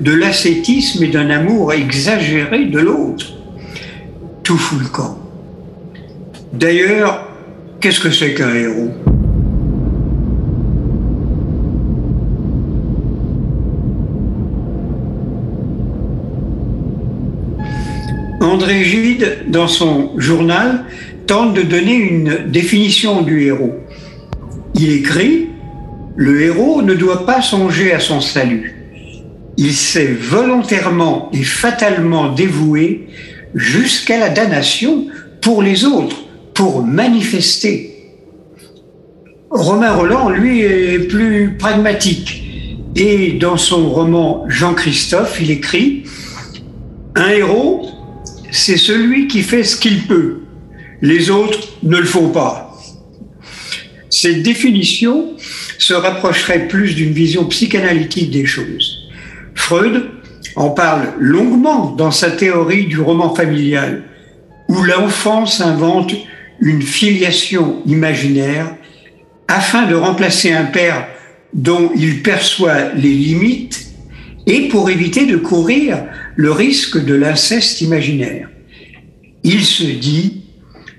de 0.00 0.12
l'ascétisme 0.12 1.02
et 1.02 1.08
d'un 1.08 1.30
amour 1.30 1.72
exagéré 1.72 2.66
de 2.66 2.78
l'autre. 2.78 3.26
Tout 4.42 4.56
fout 4.56 4.78
le 4.80 4.88
camp. 4.88 5.18
D'ailleurs, 6.52 7.28
qu'est-ce 7.80 8.00
que 8.00 8.10
c'est 8.10 8.34
qu'un 8.34 8.54
héros? 8.54 8.92
André 18.44 18.84
Gide, 18.84 19.44
dans 19.48 19.68
son 19.68 20.18
journal, 20.18 20.84
tente 21.26 21.54
de 21.54 21.62
donner 21.62 21.94
une 21.94 22.50
définition 22.50 23.22
du 23.22 23.44
héros. 23.44 23.74
Il 24.74 24.92
écrit 24.92 25.48
Le 26.16 26.42
héros 26.42 26.82
ne 26.82 26.94
doit 26.94 27.24
pas 27.24 27.40
songer 27.40 27.92
à 27.92 28.00
son 28.00 28.20
salut. 28.20 28.74
Il 29.56 29.72
s'est 29.72 30.12
volontairement 30.12 31.30
et 31.32 31.42
fatalement 31.42 32.32
dévoué 32.32 33.08
jusqu'à 33.54 34.18
la 34.18 34.28
damnation 34.28 35.06
pour 35.40 35.62
les 35.62 35.84
autres, 35.84 36.16
pour 36.52 36.82
manifester. 36.82 37.94
Romain 39.50 39.94
Roland, 39.94 40.28
lui, 40.28 40.60
est 40.60 40.98
plus 41.08 41.56
pragmatique. 41.58 42.42
Et 42.96 43.32
dans 43.32 43.56
son 43.56 43.88
roman 43.88 44.44
Jean-Christophe, 44.48 45.38
il 45.40 45.50
écrit 45.50 46.04
Un 47.14 47.28
héros, 47.30 47.88
c'est 48.54 48.76
celui 48.76 49.26
qui 49.26 49.42
fait 49.42 49.64
ce 49.64 49.76
qu'il 49.76 50.06
peut. 50.06 50.42
Les 51.02 51.28
autres 51.30 51.58
ne 51.82 51.98
le 51.98 52.04
font 52.04 52.28
pas. 52.28 52.72
Cette 54.10 54.42
définition 54.42 55.32
se 55.78 55.92
rapprocherait 55.92 56.68
plus 56.68 56.94
d'une 56.94 57.12
vision 57.12 57.46
psychanalytique 57.46 58.30
des 58.30 58.46
choses. 58.46 59.08
Freud 59.56 60.08
en 60.54 60.70
parle 60.70 61.14
longuement 61.18 61.90
dans 61.90 62.12
sa 62.12 62.30
théorie 62.30 62.86
du 62.86 63.00
roman 63.00 63.34
familial, 63.34 64.04
où 64.68 64.82
l'enfant 64.84 65.46
s'invente 65.46 66.14
une 66.60 66.82
filiation 66.82 67.82
imaginaire 67.86 68.76
afin 69.48 69.86
de 69.86 69.96
remplacer 69.96 70.52
un 70.52 70.64
père 70.64 71.08
dont 71.52 71.90
il 71.96 72.22
perçoit 72.22 72.92
les 72.94 73.12
limites 73.12 73.93
et 74.46 74.68
pour 74.68 74.90
éviter 74.90 75.26
de 75.26 75.36
courir 75.36 76.04
le 76.36 76.52
risque 76.52 77.02
de 77.02 77.14
l'inceste 77.14 77.80
imaginaire. 77.80 78.48
Il 79.42 79.64
se 79.64 79.84
dit, 79.84 80.42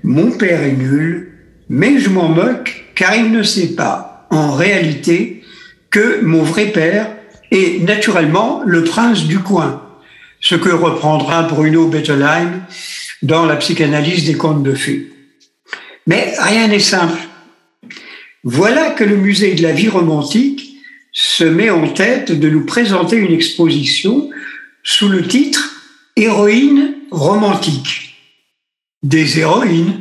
mon 0.02 0.30
père 0.30 0.62
est 0.62 0.72
nul, 0.72 1.32
mais 1.68 1.98
je 1.98 2.10
m'en 2.10 2.28
moque 2.28 2.84
car 2.94 3.14
il 3.14 3.30
ne 3.30 3.42
sait 3.42 3.74
pas, 3.74 4.26
en 4.30 4.52
réalité, 4.52 5.42
que 5.90 6.20
mon 6.22 6.42
vrai 6.42 6.66
père 6.66 7.10
est 7.50 7.82
naturellement 7.82 8.62
le 8.66 8.84
prince 8.84 9.24
du 9.24 9.38
coin, 9.38 9.82
ce 10.40 10.54
que 10.54 10.70
reprendra 10.70 11.42
Bruno 11.44 11.86
Bettelheim 11.88 12.62
dans 13.22 13.46
la 13.46 13.56
psychanalyse 13.56 14.24
des 14.24 14.34
contes 14.34 14.62
de 14.62 14.74
fées. 14.74 15.12
Mais 16.06 16.34
rien 16.38 16.68
n'est 16.68 16.78
simple. 16.78 17.18
Voilà 18.44 18.90
que 18.90 19.04
le 19.04 19.16
musée 19.16 19.54
de 19.54 19.62
la 19.62 19.72
vie 19.72 19.88
romantique 19.88 20.65
se 21.18 21.44
met 21.44 21.70
en 21.70 21.88
tête 21.88 22.30
de 22.30 22.50
nous 22.50 22.66
présenter 22.66 23.16
une 23.16 23.32
exposition 23.32 24.28
sous 24.84 25.08
le 25.08 25.26
titre 25.26 25.74
Héroïne 26.14 26.92
romantique. 27.10 28.16
Des 29.02 29.38
héroïnes. 29.38 30.00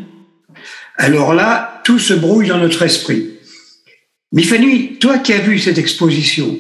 Alors 0.97 1.33
là, 1.33 1.81
tout 1.85 1.99
se 1.99 2.13
brouille 2.13 2.49
dans 2.49 2.57
notre 2.57 2.81
esprit. 2.81 3.29
Mifani, 4.33 4.97
toi 4.99 5.19
qui 5.19 5.31
as 5.31 5.39
vu 5.39 5.57
cette 5.57 5.77
exposition, 5.77 6.59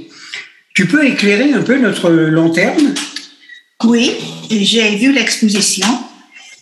tu 0.73 0.87
peux 0.87 1.05
éclairer 1.05 1.51
un 1.51 1.61
peu 1.61 1.77
notre 1.77 2.09
lanterne? 2.09 2.95
Oui, 3.83 4.13
j'ai 4.49 4.95
vu 4.95 5.11
l'exposition 5.11 5.87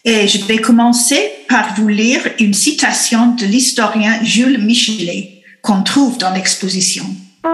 et 0.03 0.27
je 0.27 0.43
vais 0.45 0.57
commencer 0.57 1.29
par 1.47 1.75
vous 1.75 1.89
lire 1.89 2.27
une 2.39 2.55
citation 2.55 3.35
de 3.35 3.45
l'historien 3.45 4.23
Jules 4.23 4.63
Michelet 4.63 5.43
qu'on 5.61 5.83
trouve 5.83 6.17
dans 6.17 6.33
l'exposition. 6.33 7.05
La 7.45 7.49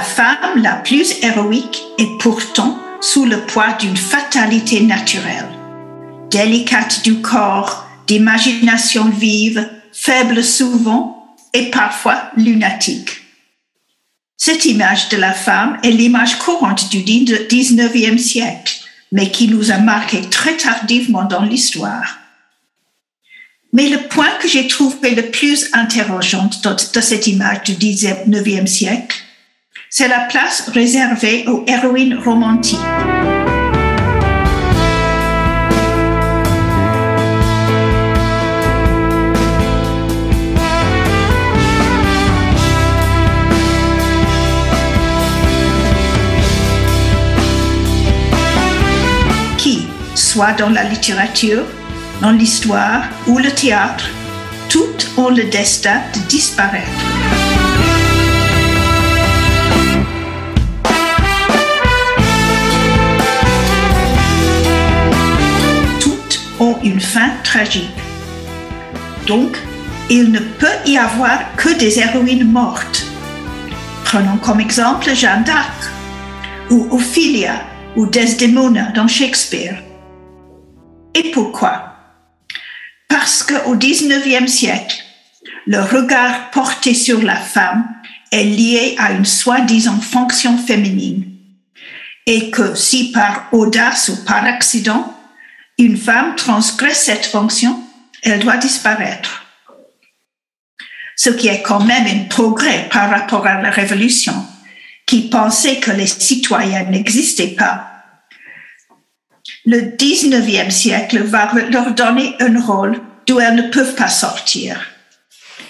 femme 0.00 0.36
la 0.56 0.74
plus 0.74 1.22
héroïque 1.22 1.82
est 1.96 2.18
pourtant 2.18 2.78
sous 3.00 3.24
le 3.24 3.40
poids 3.46 3.72
d'une 3.80 3.96
fatalité 3.96 4.82
naturelle. 4.82 5.48
Délicate 6.30 7.02
du 7.02 7.22
corps, 7.22 7.86
d'imagination 8.06 9.08
vive, 9.08 9.66
faible 9.90 10.44
souvent 10.44 11.34
et 11.54 11.70
parfois 11.70 12.30
lunatique. 12.36 13.25
Cette 14.36 14.66
image 14.66 15.08
de 15.08 15.16
la 15.16 15.32
femme 15.32 15.78
est 15.82 15.90
l'image 15.90 16.38
courante 16.38 16.90
du 16.90 16.98
19e 16.98 18.18
siècle, 18.18 18.74
mais 19.10 19.30
qui 19.30 19.48
nous 19.48 19.70
a 19.70 19.78
marqué 19.78 20.20
très 20.30 20.56
tardivement 20.56 21.24
dans 21.24 21.42
l'histoire. 21.42 22.18
Mais 23.72 23.88
le 23.88 24.08
point 24.08 24.30
que 24.40 24.48
j'ai 24.48 24.68
trouvé 24.68 25.14
le 25.14 25.30
plus 25.30 25.68
interrogeant 25.72 26.50
de, 26.62 27.00
cette 27.00 27.26
image 27.26 27.62
du 27.64 27.72
19e 27.72 28.66
siècle, 28.66 29.16
c'est 29.90 30.08
la 30.08 30.20
place 30.20 30.68
réservée 30.68 31.46
aux 31.46 31.64
héroïnes 31.66 32.18
romantiques. 32.18 32.78
Soit 50.36 50.52
dans 50.52 50.68
la 50.68 50.84
littérature, 50.84 51.64
dans 52.20 52.30
l'histoire 52.30 53.04
ou 53.26 53.38
le 53.38 53.50
théâtre, 53.50 54.06
toutes 54.68 55.10
ont 55.16 55.30
le 55.30 55.44
destin 55.44 56.02
de 56.14 56.20
disparaître. 56.28 57.00
ont 66.58 66.76
une 66.82 67.00
fin 67.00 67.30
tragique. 67.42 67.98
Donc, 69.26 69.58
il 70.10 70.32
ne 70.32 70.38
peut 70.38 70.78
y 70.86 70.96
avoir 70.98 71.54
que 71.56 71.78
des 71.78 71.98
héroïnes 71.98 72.50
mortes. 72.50 73.06
Prenons 74.04 74.38
comme 74.38 74.60
exemple 74.60 75.14
Jeanne 75.14 75.44
d'Arc, 75.44 75.80
ou 76.70 76.88
Ophelia, 76.90 77.56
ou 77.94 78.06
Desdemona 78.06 78.90
dans 78.94 79.08
Shakespeare. 79.08 79.85
Et 81.16 81.30
pourquoi? 81.30 81.94
Parce 83.08 83.42
qu'au 83.42 83.74
XIXe 83.74 84.52
siècle, 84.52 85.02
le 85.66 85.80
regard 85.80 86.50
porté 86.50 86.92
sur 86.92 87.22
la 87.22 87.36
femme 87.36 87.88
est 88.30 88.44
lié 88.44 88.94
à 88.98 89.12
une 89.12 89.24
soi-disant 89.24 89.98
fonction 89.98 90.58
féminine 90.58 91.32
et 92.26 92.50
que 92.50 92.74
si 92.74 93.12
par 93.12 93.48
audace 93.52 94.10
ou 94.10 94.24
par 94.24 94.44
accident, 94.44 95.14
une 95.78 95.96
femme 95.96 96.34
transgresse 96.36 97.04
cette 97.04 97.24
fonction, 97.24 97.82
elle 98.22 98.40
doit 98.40 98.58
disparaître. 98.58 99.46
Ce 101.16 101.30
qui 101.30 101.48
est 101.48 101.62
quand 101.62 101.80
même 101.80 102.06
un 102.06 102.24
progrès 102.28 102.90
par 102.92 103.08
rapport 103.08 103.46
à 103.46 103.62
la 103.62 103.70
Révolution, 103.70 104.34
qui 105.06 105.30
pensait 105.30 105.80
que 105.80 105.92
les 105.92 106.06
citoyens 106.06 106.84
n'existaient 106.84 107.54
pas. 107.56 107.95
Le 109.66 109.80
19e 109.80 110.70
siècle 110.70 111.24
va 111.24 111.52
leur 111.70 111.92
donner 111.92 112.36
un 112.38 112.60
rôle 112.60 113.00
d'où 113.26 113.40
elles 113.40 113.56
ne 113.56 113.68
peuvent 113.68 113.96
pas 113.96 114.08
sortir, 114.08 114.80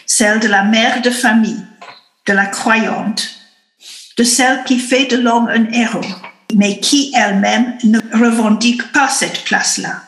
celle 0.04 0.38
de 0.38 0.48
la 0.48 0.64
mère 0.64 1.00
de 1.00 1.08
famille, 1.08 1.64
de 2.26 2.34
la 2.34 2.44
croyante, 2.44 3.26
de 4.18 4.22
celle 4.22 4.64
qui 4.64 4.78
fait 4.78 5.06
de 5.06 5.16
l'homme 5.16 5.48
un 5.48 5.72
héros, 5.72 6.14
mais 6.54 6.78
qui 6.78 7.10
elle-même 7.14 7.78
ne 7.84 7.98
revendique 8.12 8.92
pas 8.92 9.08
cette 9.08 9.44
place-là. 9.44 10.02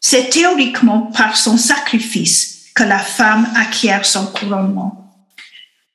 C'est 0.00 0.28
théoriquement 0.28 1.02
par 1.02 1.36
son 1.36 1.56
sacrifice 1.56 2.64
que 2.74 2.82
la 2.82 2.98
femme 2.98 3.48
acquiert 3.54 4.04
son 4.04 4.26
couronnement. 4.26 5.14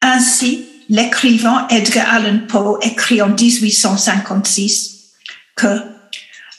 Ainsi, 0.02 0.66
l'écrivain 0.88 1.68
Edgar 1.70 2.14
Allan 2.14 2.40
Poe 2.48 2.80
écrit 2.82 3.22
en 3.22 3.30
1856 3.30 5.12
que 5.58 5.91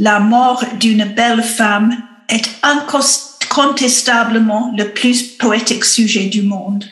la 0.02 0.18
mort 0.18 0.64
d'une 0.80 1.04
belle 1.04 1.44
femme 1.44 1.96
est 2.28 2.50
incontestablement 2.64 4.74
le 4.76 4.92
plus 4.92 5.22
poétique 5.22 5.84
sujet 5.84 6.24
du 6.24 6.42
monde. 6.42 6.84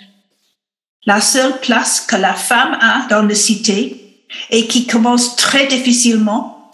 La 1.07 1.21
seule 1.21 1.59
place 1.59 2.01
que 2.01 2.15
la 2.15 2.35
femme 2.35 2.79
a 2.81 3.09
dans 3.11 3.23
la 3.23 3.35
cité 3.35 4.25
et 4.51 4.69
qui 4.69 4.87
commence 4.87 5.35
très 5.35 5.67
difficilement, 5.67 6.71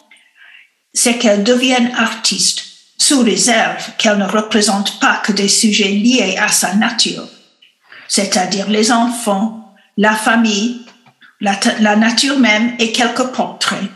c'est 0.92 1.16
qu'elle 1.16 1.42
devienne 1.42 1.90
artiste, 1.96 2.64
sous 2.98 3.22
réserve 3.22 3.92
qu'elle 3.96 4.18
ne 4.18 4.26
représente 4.26 5.00
pas 5.00 5.22
que 5.24 5.32
des 5.32 5.48
sujets 5.48 5.88
liés 5.88 6.36
à 6.38 6.48
sa 6.48 6.74
nature, 6.74 7.26
c'est-à-dire 8.08 8.68
les 8.68 8.92
enfants, 8.92 9.74
la 9.96 10.14
famille, 10.14 10.82
la, 11.40 11.58
la 11.80 11.96
nature 11.96 12.38
même 12.38 12.74
et 12.78 12.92
quelques 12.92 13.28
portraits. 13.28 13.88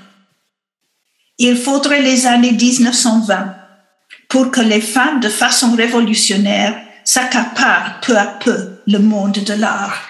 Il 1.42 1.56
faudrait 1.56 2.02
les 2.02 2.26
années 2.26 2.52
1920 2.52 3.54
pour 4.28 4.50
que 4.50 4.60
les 4.60 4.82
femmes, 4.82 5.20
de 5.20 5.30
façon 5.30 5.74
révolutionnaire, 5.74 6.78
s'accaparent 7.02 7.98
peu 8.02 8.14
à 8.14 8.26
peu 8.26 8.72
le 8.86 8.98
monde 8.98 9.38
de 9.46 9.54
l'art. 9.54 10.02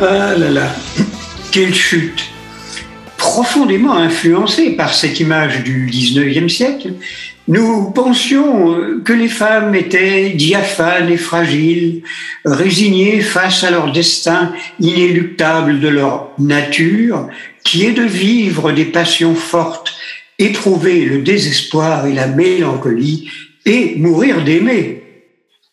Ah 0.00 0.34
là 0.36 0.50
là, 0.50 0.74
quelle 1.52 1.72
chute 1.72 2.24
Profondément 3.16 3.94
influencée 3.94 4.72
par 4.72 4.94
cette 4.94 5.20
image 5.20 5.62
du 5.62 5.88
19e 5.88 6.48
siècle, 6.48 6.94
nous 7.48 7.90
pensions 7.90 9.00
que 9.04 9.12
les 9.12 9.28
femmes 9.28 9.74
étaient 9.74 10.30
diaphanes 10.30 11.10
et 11.10 11.16
fragiles, 11.16 12.02
résignées 12.44 13.20
face 13.20 13.64
à 13.64 13.70
leur 13.70 13.92
destin 13.92 14.52
inéluctable 14.78 15.80
de 15.80 15.88
leur 15.88 16.30
nature, 16.38 17.28
qui 17.64 17.84
est 17.84 17.92
de 17.92 18.02
vivre 18.02 18.72
des 18.72 18.84
passions 18.84 19.34
fortes, 19.34 19.94
éprouver 20.38 21.04
le 21.04 21.18
désespoir 21.18 22.06
et 22.06 22.12
la 22.12 22.28
mélancolie, 22.28 23.28
et 23.64 23.94
mourir 23.96 24.42
d'aimer. 24.44 25.02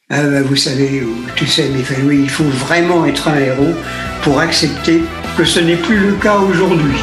Ah 0.10 0.23
ben, 0.23 0.41
vous 0.41 0.55
savez, 0.55 1.03
tu 1.36 1.45
sais, 1.45 1.69
oui, 2.03 2.21
il 2.23 2.29
faut 2.29 2.43
vraiment 2.43 3.05
être 3.05 3.27
un 3.27 3.39
héros 3.39 3.75
pour 4.23 4.39
accepter 4.39 5.01
que 5.38 5.45
ce 5.45 5.60
n'est 5.60 5.75
plus 5.75 5.99
le 5.99 6.13
cas 6.13 6.38
aujourd'hui. 6.39 6.97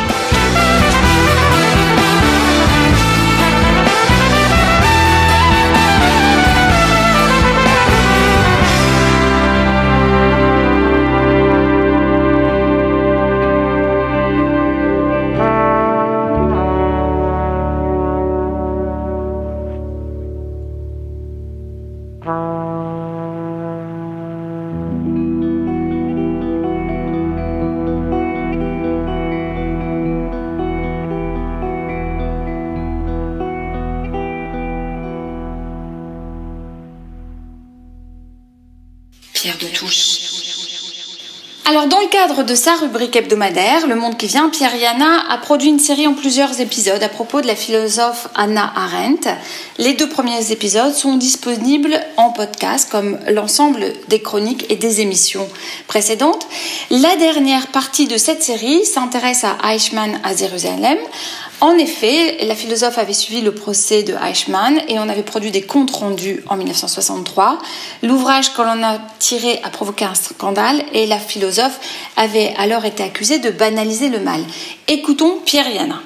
Dans 41.91 42.01
le 42.01 42.09
cadre 42.09 42.43
de 42.43 42.57
sa 42.57 42.75
rubrique 42.75 43.15
hebdomadaire, 43.15 43.87
Le 43.87 43.95
Monde 43.95 44.17
qui 44.17 44.27
vient, 44.27 44.49
Pierre 44.49 44.75
Yana 44.75 45.31
a 45.31 45.39
produit 45.39 45.69
une 45.69 45.79
série 45.79 46.09
en 46.09 46.15
plusieurs 46.15 46.61
épisodes 46.61 47.01
à 47.01 47.09
propos 47.09 47.41
de 47.41 47.47
la 47.47 47.55
philosophe 47.55 48.27
Anna 48.35 48.73
Arendt. 48.75 49.29
Les 49.79 49.93
deux 49.93 50.09
premiers 50.09 50.51
épisodes 50.51 50.95
sont 50.95 51.17
disponibles 51.17 52.01
en 52.17 52.31
podcast, 52.31 52.89
comme 52.91 53.19
l'ensemble 53.29 53.93
des 54.09 54.21
chroniques 54.21 54.67
et 54.69 54.75
des 54.75 55.01
émissions 55.01 55.47
précédentes. 55.87 56.49
La 56.91 57.15
dernière 57.17 57.69
partie 57.69 58.09
de 58.09 58.17
cette 58.17 58.43
série 58.43 58.85
s'intéresse 58.85 59.45
à 59.45 59.57
Eichmann 59.73 60.19
à 60.25 60.35
Jérusalem. 60.35 60.99
En 61.61 61.73
effet, 61.79 62.45
la 62.45 62.55
philosophe 62.55 62.99
avait 62.99 63.15
suivi 63.15 63.41
le 63.41 63.55
procès 63.55 64.03
de 64.03 64.15
Eichmann 64.15 64.79
et 64.89 64.99
on 64.99 65.09
avait 65.09 65.23
produit 65.23 65.51
des 65.51 65.63
comptes 65.63 65.91
rendus 65.91 66.43
en 66.49 66.57
1963. 66.57 67.59
L'ouvrage 68.03 68.53
que 68.53 68.61
l'on 68.61 68.83
a 68.85 68.99
tiré 69.19 69.61
a 69.63 69.71
provoqué 69.71 70.05
un 70.05 70.15
scandale 70.15 70.85
et 70.93 71.07
la 71.07 71.19
philosophe 71.19 71.81
avait 72.17 72.55
alors 72.59 72.85
été 72.85 73.03
accusée 73.03 73.39
de 73.39 73.49
banaliser 73.51 74.11
le 74.11 74.21
mal. 74.21 74.45
Écoutons 74.87 75.39
Pierre 75.47 75.69
Yana. 75.69 76.03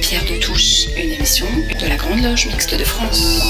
Pierre 0.00 0.24
de 0.24 0.40
Touche, 0.40 0.86
une 0.96 1.12
émission 1.12 1.46
de 1.78 1.86
la 1.86 1.96
Grande 1.96 2.22
Loge 2.22 2.46
Mixte 2.46 2.74
de 2.74 2.84
France. 2.84 3.42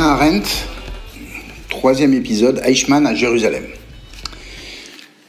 Anna 0.00 0.12
Arendt, 0.12 0.48
troisième 1.68 2.14
épisode, 2.14 2.62
Eichmann 2.64 3.06
à 3.06 3.14
Jérusalem. 3.14 3.64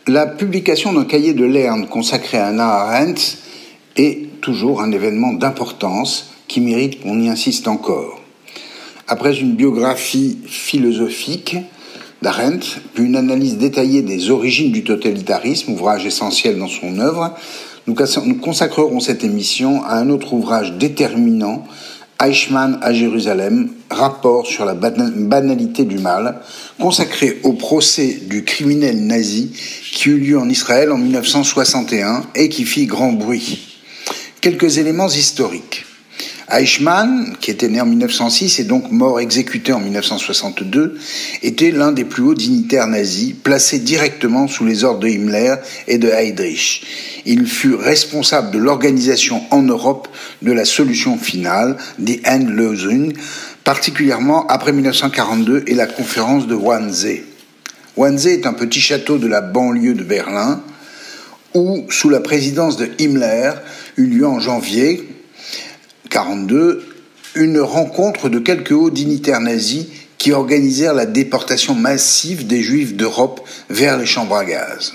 La 0.08 0.26
publication 0.26 0.94
d'un 0.94 1.04
cahier 1.04 1.34
de 1.34 1.44
Lerne 1.44 1.88
consacré 1.88 2.38
à 2.38 2.48
Anna 2.48 2.68
Arendt 2.68 3.22
est 3.98 4.40
toujours 4.40 4.82
un 4.82 4.94
événement 4.94 5.34
d'importance 5.34 6.32
qui 6.48 6.62
mérite 6.62 7.02
qu'on 7.02 7.20
y 7.20 7.28
insiste 7.28 7.68
encore. 7.68 8.22
Après 9.10 9.38
une 9.38 9.56
biographie 9.56 10.38
philosophique 10.46 11.58
d'Arendt, 12.22 12.66
puis 12.94 13.04
une 13.04 13.18
analyse 13.18 13.58
détaillée 13.58 14.04
des 14.04 14.30
origines 14.30 14.72
du 14.72 14.86
totalitarisme, 14.86 15.74
ouvrage 15.74 16.06
essentiel 16.06 16.58
dans 16.58 16.70
son 16.70 16.98
œuvre, 17.00 17.36
nous 17.88 17.96
consacrerons 18.40 19.02
cette 19.02 19.26
émission 19.26 19.84
à 19.84 19.96
un 19.96 20.10
autre 20.10 20.32
ouvrage 20.32 20.72
déterminant 20.74 21.66
Eichmann 22.22 22.78
à 22.82 22.94
Jérusalem, 22.94 23.72
rapport 23.90 24.46
sur 24.46 24.66
la 24.66 24.76
banalité 24.76 25.86
du 25.86 25.98
mal, 25.98 26.42
consacré 26.80 27.40
au 27.44 27.54
procès 27.54 28.20
du 28.28 28.44
criminel 28.44 29.06
nazi 29.06 29.52
qui 29.92 30.10
eut 30.10 30.20
lieu 30.20 30.40
en 30.40 30.48
Israël 30.48 30.92
en 30.92 30.98
1961 30.98 32.24
et 32.36 32.50
qui 32.50 32.64
fit 32.64 32.86
grand 32.86 33.14
bruit. 33.14 33.80
Quelques 34.40 34.78
éléments 34.78 35.10
historiques. 35.10 35.86
Eichmann, 36.50 37.36
qui 37.40 37.52
était 37.52 37.68
né 37.68 37.80
en 37.82 37.86
1906 37.86 38.60
et 38.60 38.64
donc 38.64 38.92
mort 38.92 39.20
exécuté 39.20 39.74
en 39.74 39.80
1962, 39.80 40.98
était 41.44 41.72
l'un 41.72 41.92
des 41.92 42.04
plus 42.04 42.24
hauts 42.24 42.34
dignitaires 42.34 42.88
nazis, 42.88 43.34
placé 43.34 43.80
directement 43.80 44.48
sous 44.48 44.66
les 44.66 44.84
ordres 44.84 45.02
de 45.02 45.08
Himmler 45.08 45.56
et 45.88 45.98
de 45.98 46.10
Heydrich. 46.10 46.84
Il 47.26 47.46
fut 47.46 47.76
responsable 47.76 48.52
de 48.52 48.58
l'organisation 48.58 49.44
en 49.52 49.62
Europe 49.62 50.08
de 50.42 50.52
la 50.52 50.66
solution 50.66 51.18
finale, 51.18 51.78
die 52.00 52.22
Endlösung, 52.26 53.14
particulièrement 53.64 54.48
après 54.48 54.72
1942 54.72 55.66
et 55.68 55.76
la 55.76 55.86
conférence 55.86 56.48
de 56.48 56.56
Wannsee. 56.56 57.24
Wannsee 57.98 58.30
est 58.30 58.46
un 58.46 58.54
petit 58.54 58.82
château 58.82 59.18
de 59.18 59.28
la 59.28 59.42
banlieue 59.42 59.94
de 59.94 60.04
Berlin, 60.04 60.62
où, 61.54 61.86
sous 61.90 62.10
la 62.10 62.22
présidence 62.22 62.78
de 62.78 62.90
Himmler, 63.00 63.52
eut 63.98 64.06
lieu 64.06 64.26
en 64.26 64.40
janvier 64.40 65.11
1942 66.12 66.86
une 67.36 67.62
rencontre 67.62 68.28
de 68.28 68.40
quelques 68.40 68.72
hauts 68.72 68.90
dignitaires 68.90 69.40
nazis 69.40 69.86
qui 70.18 70.34
organisèrent 70.34 70.94
la 70.94 71.06
déportation 71.06 71.74
massive 71.74 72.46
des 72.46 72.62
juifs 72.62 72.96
d'Europe 72.96 73.42
vers 73.70 73.98
les 73.98 74.06
chambres 74.06 74.36
à 74.36 74.44
gaz. 74.44 74.94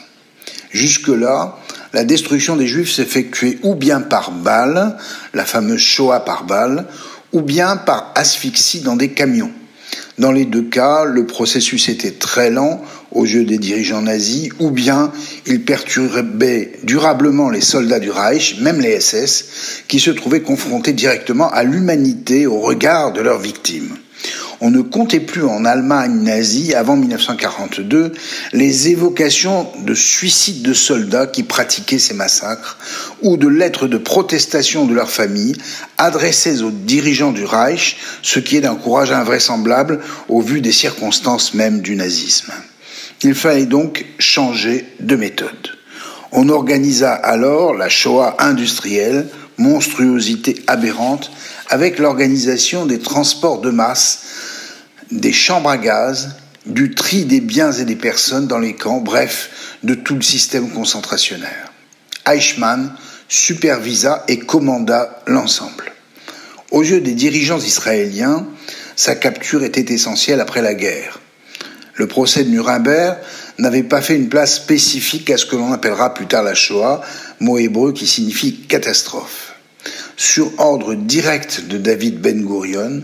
Jusque-là, 0.71 1.59
la 1.95 2.05
destruction 2.05 2.57
des 2.57 2.67
juifs 2.67 2.93
s'effectuait 2.93 3.59
ou 3.63 3.75
bien 3.75 4.03
par 4.03 4.31
balle, 4.31 4.99
la 5.33 5.47
fameuse 5.47 5.81
Shoah 5.81 6.21
par 6.21 6.45
balle, 6.45 6.87
ou 7.33 7.41
bien 7.41 7.77
par 7.77 8.13
asphyxie 8.15 8.81
dans 8.81 8.97
des 8.97 9.13
camions. 9.13 9.53
Dans 10.19 10.33
les 10.33 10.45
deux 10.45 10.65
cas, 10.65 11.05
le 11.05 11.27
processus 11.27 11.89
était 11.89 12.13
très 12.13 12.51
lent 12.51 12.83
aux 13.17 13.25
yeux 13.25 13.45
des 13.45 13.59
dirigeants 13.59 14.03
nazis, 14.03 14.51
ou 14.59 14.71
bien 14.71 15.13
il 15.47 15.63
perturbait 15.63 16.73
durablement 16.85 17.51
les 17.51 17.61
soldats 17.61 18.01
du 18.01 18.11
Reich, 18.11 18.59
même 18.61 18.81
les 18.81 19.01
SS, 19.01 19.47
qui 19.89 20.01
se 20.01 20.11
trouvaient 20.11 20.43
confrontés 20.43 20.93
directement 20.93 21.51
à 21.51 21.65
l'humanité 21.65 22.47
au 22.47 22.61
regard 22.61 23.13
de 23.13 23.21
leurs 23.21 23.41
victimes. 23.41 23.97
On 24.61 24.71
ne 24.71 24.81
comptait 24.81 25.21
plus 25.21 25.45
en 25.45 25.65
Allemagne 25.67 26.23
nazie 26.23 26.75
avant 26.75 26.97
1942 26.97 28.13
les 28.53 28.89
évocations 28.89 29.67
de 29.85 29.95
suicides 29.95 30.63
de 30.63 30.73
soldats 30.73 31.27
qui 31.27 31.43
pratiquaient 31.43 31.99
ces 31.99 32.15
massacres 32.15 32.79
ou 33.23 33.37
de 33.37 33.49
lettres 33.49 33.87
de 33.87 33.99
protestation 33.99 34.87
de 34.87 34.95
leurs 34.95 35.11
familles 35.11 35.57
adressées 35.99 36.63
aux 36.63 36.71
dirigeants 36.71 37.33
du 37.33 37.45
Reich, 37.45 37.99
ce 38.23 38.39
qui 38.39 38.57
est 38.57 38.63
d'un 38.63 38.77
courage 38.77 39.13
invraisemblable 39.13 40.01
au 40.29 40.41
vu 40.41 40.63
des 40.63 40.73
circonstances 40.73 41.53
même 41.53 41.81
du 41.81 41.95
nazisme. 41.95 42.53
Il 43.23 43.35
fallait 43.35 43.67
donc 43.67 44.05
changer 44.19 44.87
de 45.01 45.17
méthode. 45.17 45.77
On 46.33 46.49
organisa 46.49 47.13
alors 47.13 47.75
la 47.75 47.89
Shoah 47.89 48.37
industrielle, 48.39 49.29
monstruosité 49.59 50.63
aberrante, 50.67 51.31
avec 51.69 51.99
l'organisation 51.99 52.87
des 52.87 52.99
transports 52.99 53.61
de 53.61 53.71
masse, 53.71 54.23
des 55.11 55.33
chambres 55.33 55.71
à 55.71 55.79
gaz, 55.79 56.37
du 56.67 56.95
tri 56.95 57.25
des 57.25 57.41
biens 57.41 57.73
et 57.73 57.85
des 57.85 57.97
personnes 57.97 58.49
dans 58.49 58.59
les 58.59 58.75
camps, 58.75 59.01
bref, 59.01 59.79
de 59.83 59.95
tout 59.95 60.17
le 60.17 60.23
système 60.23 60.71
concentrationnaire. 60.71 61.73
Eichmann 62.27 62.93
supervisa 63.29 64.25
et 64.29 64.39
commanda 64.39 65.23
l'ensemble. 65.27 65.93
Aux 66.71 66.83
yeux 66.83 67.01
des 67.01 67.15
dirigeants 67.15 67.61
israéliens, 67.61 68.47
sa 68.97 69.15
capture 69.15 69.63
était 69.63 69.93
essentielle 69.95 70.41
après 70.41 70.63
la 70.63 70.75
guerre. 70.75 71.21
Le 71.97 72.07
procès 72.07 72.45
de 72.45 72.51
Nuremberg 72.51 73.17
n'avait 73.59 73.83
pas 73.83 74.03
fait 74.03 74.17
une 74.17 74.29
place 74.29 74.57
spécifique 74.57 75.31
à 75.31 75.39
ce 75.39 75.47
que 75.47 75.57
l'on 75.57 75.73
appellera 75.73 76.13
plus 76.15 76.27
tard 76.27 76.43
la 76.43 76.55
Shoah, 76.55 77.01
mot 77.41 77.59
hébreu 77.59 77.93
qui 77.93 78.07
signifie 78.07 78.61
catastrophe. 78.69 79.55
Sur 80.17 80.53
ordre 80.59 80.95
direct 80.95 81.67
de 81.67 81.79
David 81.79 82.21
Ben 82.21 82.45
Gurion, 82.45 83.03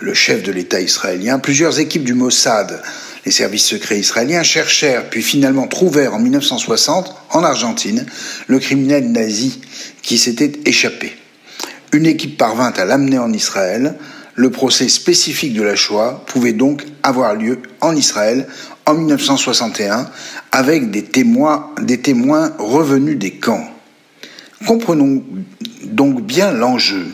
le 0.00 0.14
chef 0.14 0.42
de 0.42 0.52
l'État 0.52 0.80
israélien, 0.80 1.38
plusieurs 1.38 1.78
équipes 1.78 2.04
du 2.04 2.14
Mossad, 2.14 2.82
les 3.24 3.32
services 3.32 3.66
secrets 3.66 3.98
israéliens, 3.98 4.42
cherchèrent 4.42 5.10
puis 5.10 5.22
finalement 5.22 5.66
trouvèrent 5.66 6.14
en 6.14 6.18
1960, 6.18 7.14
en 7.30 7.42
Argentine, 7.42 8.06
le 8.46 8.58
criminel 8.58 9.10
nazi 9.10 9.60
qui 10.02 10.18
s'était 10.18 10.52
échappé. 10.64 11.16
Une 11.92 12.06
équipe 12.06 12.38
parvint 12.38 12.72
à 12.76 12.84
l'amener 12.84 13.18
en 13.18 13.32
Israël, 13.32 13.96
le 14.36 14.50
procès 14.50 14.88
spécifique 14.88 15.54
de 15.54 15.62
la 15.62 15.74
Shoah 15.74 16.22
pouvait 16.26 16.52
donc 16.52 16.84
avoir 17.02 17.34
lieu 17.34 17.58
en 17.80 17.96
Israël 17.96 18.46
en 18.84 18.94
1961 18.94 20.08
avec 20.52 20.90
des 20.90 21.02
témoins, 21.02 21.70
des 21.80 22.00
témoins 22.00 22.52
revenus 22.58 23.18
des 23.18 23.32
camps. 23.32 23.66
Comprenons 24.66 25.24
donc 25.84 26.22
bien 26.22 26.52
l'enjeu. 26.52 27.06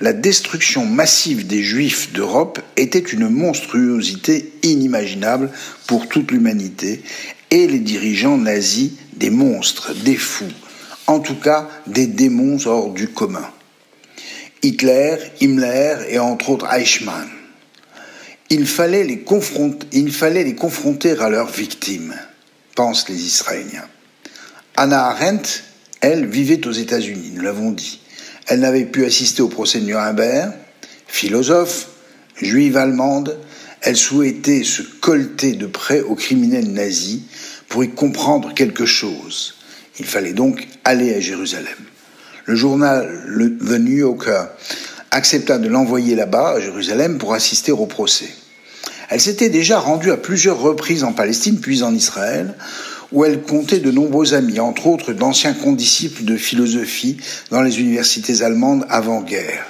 La 0.00 0.12
destruction 0.12 0.84
massive 0.84 1.46
des 1.46 1.62
Juifs 1.62 2.12
d'Europe 2.12 2.60
était 2.76 2.98
une 2.98 3.28
monstruosité 3.28 4.52
inimaginable 4.62 5.50
pour 5.86 6.08
toute 6.08 6.32
l'humanité 6.32 7.02
et 7.50 7.66
les 7.66 7.78
dirigeants 7.78 8.36
nazis 8.36 8.92
des 9.14 9.30
monstres, 9.30 9.94
des 10.04 10.16
fous, 10.16 10.44
en 11.06 11.20
tout 11.20 11.36
cas 11.36 11.68
des 11.86 12.06
démons 12.06 12.58
hors 12.66 12.92
du 12.92 13.08
commun. 13.08 13.48
Hitler, 14.66 15.18
Himmler 15.40 15.98
et 16.08 16.18
entre 16.18 16.50
autres 16.50 16.66
Eichmann. 16.72 17.28
Il 18.50 18.66
fallait 18.66 19.04
les 19.04 19.20
confronter, 19.20 21.10
à 21.20 21.30
leurs 21.30 21.50
victimes, 21.50 22.16
pensent 22.74 23.08
les 23.08 23.26
Israéliens. 23.26 23.86
Anna 24.76 25.06
Arendt, 25.06 25.62
elle, 26.00 26.26
vivait 26.26 26.66
aux 26.66 26.72
États-Unis, 26.72 27.30
nous 27.32 27.42
l'avons 27.42 27.70
dit. 27.70 28.00
Elle 28.48 28.58
n'avait 28.58 28.86
pu 28.86 29.04
assister 29.04 29.40
au 29.40 29.48
procès 29.48 29.78
de 29.78 29.86
Nuremberg. 29.86 30.52
Philosophe, 31.06 31.86
juive 32.36 32.76
allemande, 32.76 33.38
elle 33.82 33.96
souhaitait 33.96 34.64
se 34.64 34.82
colter 34.82 35.52
de 35.52 35.66
près 35.66 36.00
aux 36.00 36.16
criminels 36.16 36.72
nazis 36.72 37.20
pour 37.68 37.84
y 37.84 37.90
comprendre 37.90 38.52
quelque 38.52 38.84
chose. 38.84 39.54
Il 40.00 40.06
fallait 40.06 40.32
donc 40.32 40.66
aller 40.84 41.14
à 41.14 41.20
Jérusalem 41.20 41.76
le 42.46 42.54
journal 42.54 43.06
The 43.60 43.78
New 43.78 43.96
Yorker 43.96 44.44
accepta 45.10 45.58
de 45.58 45.68
l'envoyer 45.68 46.14
là-bas, 46.14 46.54
à 46.56 46.60
Jérusalem, 46.60 47.18
pour 47.18 47.34
assister 47.34 47.72
au 47.72 47.86
procès. 47.86 48.28
Elle 49.08 49.20
s'était 49.20 49.48
déjà 49.48 49.78
rendue 49.78 50.10
à 50.10 50.16
plusieurs 50.16 50.60
reprises 50.60 51.04
en 51.04 51.12
Palestine, 51.12 51.60
puis 51.60 51.82
en 51.82 51.94
Israël, 51.94 52.54
où 53.12 53.24
elle 53.24 53.42
comptait 53.42 53.78
de 53.78 53.90
nombreux 53.90 54.34
amis, 54.34 54.60
entre 54.60 54.86
autres 54.86 55.12
d'anciens 55.12 55.54
condisciples 55.54 56.24
de 56.24 56.36
philosophie 56.36 57.16
dans 57.50 57.62
les 57.62 57.80
universités 57.80 58.42
allemandes 58.42 58.86
avant-guerre. 58.88 59.66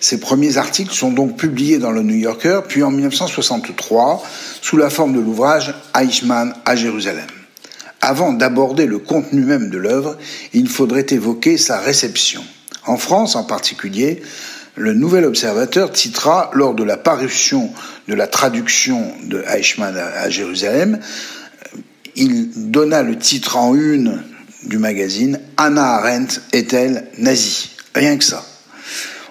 Ces 0.00 0.18
premiers 0.18 0.56
articles 0.56 0.94
sont 0.94 1.12
donc 1.12 1.36
publiés 1.36 1.78
dans 1.78 1.92
le 1.92 2.02
New 2.02 2.16
Yorker, 2.16 2.62
puis 2.66 2.82
en 2.82 2.90
1963, 2.90 4.22
sous 4.62 4.76
la 4.76 4.90
forme 4.90 5.12
de 5.12 5.20
l'ouvrage 5.20 5.74
Eichmann 5.94 6.54
à 6.64 6.74
Jérusalem. 6.74 7.26
Avant 8.00 8.32
d'aborder 8.32 8.86
le 8.86 8.98
contenu 8.98 9.42
même 9.42 9.68
de 9.70 9.78
l'œuvre, 9.78 10.16
il 10.52 10.68
faudrait 10.68 11.06
évoquer 11.10 11.58
sa 11.58 11.78
réception. 11.78 12.42
En 12.86 12.96
France 12.96 13.36
en 13.36 13.44
particulier, 13.44 14.22
le 14.76 14.94
Nouvel 14.94 15.24
Observateur 15.24 15.92
titra, 15.92 16.50
lors 16.54 16.74
de 16.74 16.84
la 16.84 16.96
parution 16.96 17.70
de 18.08 18.14
la 18.14 18.26
traduction 18.26 19.12
de 19.24 19.44
Eichmann 19.46 19.96
à 19.96 20.30
Jérusalem, 20.30 20.98
il 22.16 22.70
donna 22.70 23.02
le 23.02 23.18
titre 23.18 23.56
en 23.56 23.74
une 23.74 24.22
du 24.64 24.78
magazine 24.78 25.40
Anna 25.56 25.96
Arendt 25.96 26.40
est-elle 26.52 27.08
nazie? 27.18 27.70
Rien 27.94 28.16
que 28.16 28.24
ça. 28.24 28.44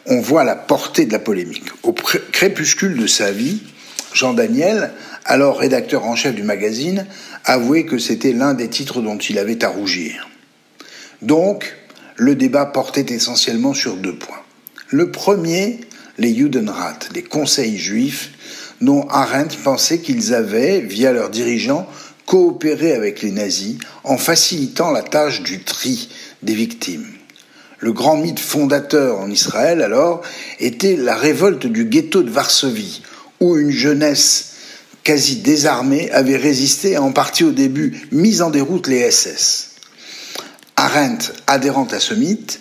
On 0.05 0.21
voit 0.21 0.43
la 0.43 0.55
portée 0.55 1.05
de 1.05 1.11
la 1.11 1.19
polémique. 1.19 1.67
Au 1.83 1.93
crépuscule 1.93 2.97
de 2.97 3.07
sa 3.07 3.31
vie, 3.31 3.61
Jean 4.13 4.33
Daniel, 4.33 4.91
alors 5.25 5.59
rédacteur 5.59 6.05
en 6.05 6.15
chef 6.15 6.35
du 6.35 6.43
magazine, 6.43 7.05
avouait 7.45 7.85
que 7.85 7.97
c'était 7.97 8.33
l'un 8.33 8.53
des 8.53 8.69
titres 8.69 9.01
dont 9.01 9.17
il 9.17 9.39
avait 9.39 9.63
à 9.63 9.69
rougir. 9.69 10.29
Donc, 11.21 11.75
le 12.15 12.35
débat 12.35 12.65
portait 12.65 13.13
essentiellement 13.13 13.73
sur 13.73 13.95
deux 13.95 14.15
points. 14.15 14.41
Le 14.89 15.11
premier, 15.11 15.79
les 16.17 16.35
Judenrat, 16.35 16.99
les 17.13 17.23
conseils 17.23 17.77
juifs, 17.77 18.31
dont 18.81 19.07
Arendt 19.09 19.57
pensait 19.63 19.99
qu'ils 19.99 20.33
avaient, 20.33 20.79
via 20.81 21.11
leurs 21.11 21.29
dirigeants, 21.29 21.87
coopéré 22.25 22.93
avec 22.93 23.21
les 23.21 23.31
nazis 23.31 23.77
en 24.03 24.17
facilitant 24.17 24.91
la 24.91 25.01
tâche 25.01 25.41
du 25.41 25.63
tri 25.63 26.09
des 26.43 26.53
victimes. 26.53 27.07
Le 27.79 27.93
grand 27.93 28.17
mythe 28.17 28.39
fondateur 28.39 29.19
en 29.19 29.29
Israël, 29.29 29.81
alors, 29.81 30.21
était 30.59 30.95
la 30.95 31.15
révolte 31.15 31.65
du 31.65 31.85
ghetto 31.85 32.23
de 32.23 32.29
Varsovie, 32.29 33.01
où 33.39 33.57
une 33.57 33.71
jeunesse 33.71 34.48
quasi 35.09 35.37
désarmée, 35.37 36.11
avait 36.11 36.37
résisté 36.37 36.91
et 36.91 36.97
en 36.99 37.11
partie 37.11 37.43
au 37.43 37.49
début 37.49 37.99
mis 38.11 38.43
en 38.43 38.51
déroute 38.51 38.85
les 38.85 39.09
SS. 39.09 39.71
Arendt, 40.75 41.31
adhérente 41.47 41.93
à 41.93 41.99
ce 41.99 42.13
mythe 42.13 42.59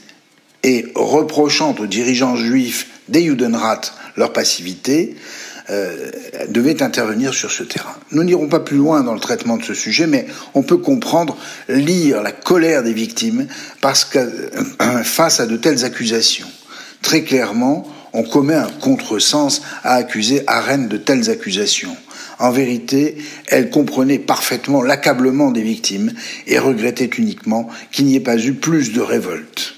et 0.62 0.86
reprochant 0.94 1.74
aux 1.78 1.84
dirigeants 1.84 2.36
juifs 2.36 2.86
des 3.10 3.22
Judenrat 3.22 3.82
leur 4.16 4.32
passivité, 4.32 5.14
euh, 5.68 6.10
devait 6.48 6.82
intervenir 6.82 7.34
sur 7.34 7.50
ce 7.50 7.64
terrain. 7.64 7.94
Nous 8.12 8.24
n'irons 8.24 8.48
pas 8.48 8.60
plus 8.60 8.78
loin 8.78 9.02
dans 9.02 9.12
le 9.12 9.20
traitement 9.20 9.58
de 9.58 9.64
ce 9.64 9.74
sujet, 9.74 10.06
mais 10.06 10.26
on 10.54 10.62
peut 10.62 10.78
comprendre, 10.78 11.36
lire 11.68 12.22
la 12.22 12.32
colère 12.32 12.82
des 12.82 12.94
victimes 12.94 13.46
parce 13.82 14.06
que, 14.06 14.20
euh, 14.20 15.02
face 15.04 15.38
à 15.40 15.44
de 15.44 15.58
telles 15.58 15.84
accusations. 15.84 16.48
Très 17.02 17.24
clairement, 17.24 17.86
on 18.14 18.22
commet 18.22 18.54
un 18.54 18.70
contresens 18.80 19.60
à 19.84 19.96
accuser 19.96 20.44
Arendt 20.46 20.88
de 20.88 20.96
telles 20.96 21.28
accusations. 21.28 21.94
En 22.38 22.50
vérité, 22.50 23.16
elle 23.46 23.70
comprenait 23.70 24.18
parfaitement 24.18 24.82
l'accablement 24.82 25.50
des 25.50 25.62
victimes 25.62 26.12
et 26.46 26.58
regrettait 26.58 27.10
uniquement 27.18 27.68
qu'il 27.90 28.06
n'y 28.06 28.16
ait 28.16 28.20
pas 28.20 28.38
eu 28.38 28.52
plus 28.52 28.92
de 28.92 29.00
révolte. 29.00 29.74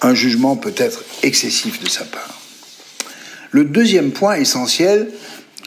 Un 0.00 0.14
jugement 0.14 0.56
peut-être 0.56 1.04
excessif 1.22 1.82
de 1.82 1.88
sa 1.88 2.04
part. 2.04 2.40
Le 3.50 3.64
deuxième 3.64 4.12
point 4.12 4.34
essentiel 4.36 5.08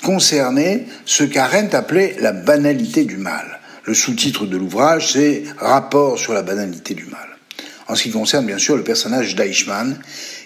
concernait 0.04 0.86
ce 1.06 1.24
qu'Arendt 1.24 1.76
appelait 1.76 2.16
la 2.20 2.32
banalité 2.32 3.06
du 3.06 3.18
mal. 3.18 3.60
Le 3.86 3.94
sous-titre 3.94 4.46
de 4.46 4.58
l'ouvrage, 4.58 5.14
c'est 5.14 5.44
Rapport 5.58 6.18
sur 6.18 6.34
la 6.34 6.42
banalité 6.42 6.94
du 6.94 7.06
mal. 7.06 7.38
En 7.88 7.96
ce 7.96 8.04
qui 8.04 8.12
concerne 8.12 8.46
bien 8.46 8.58
sûr 8.58 8.76
le 8.76 8.84
personnage 8.84 9.36
d'Eichmann, 9.36 10.00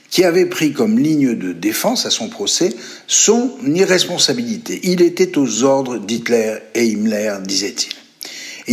qui 0.10 0.24
avait 0.24 0.46
pris 0.46 0.74
comme 0.74 0.98
ligne 0.98 1.36
de 1.36 1.54
défense 1.54 2.06
à 2.06 2.10
son 2.10 2.30
procès 2.30 2.76
son 3.08 3.58
irresponsabilité. 3.66 4.80
Il 4.84 5.02
était 5.02 5.38
aux 5.38 5.64
ordres 5.64 5.98
d'Hitler 5.98 6.58
et 6.76 6.86
Himmler, 6.86 7.36
disait-il. 7.44 7.94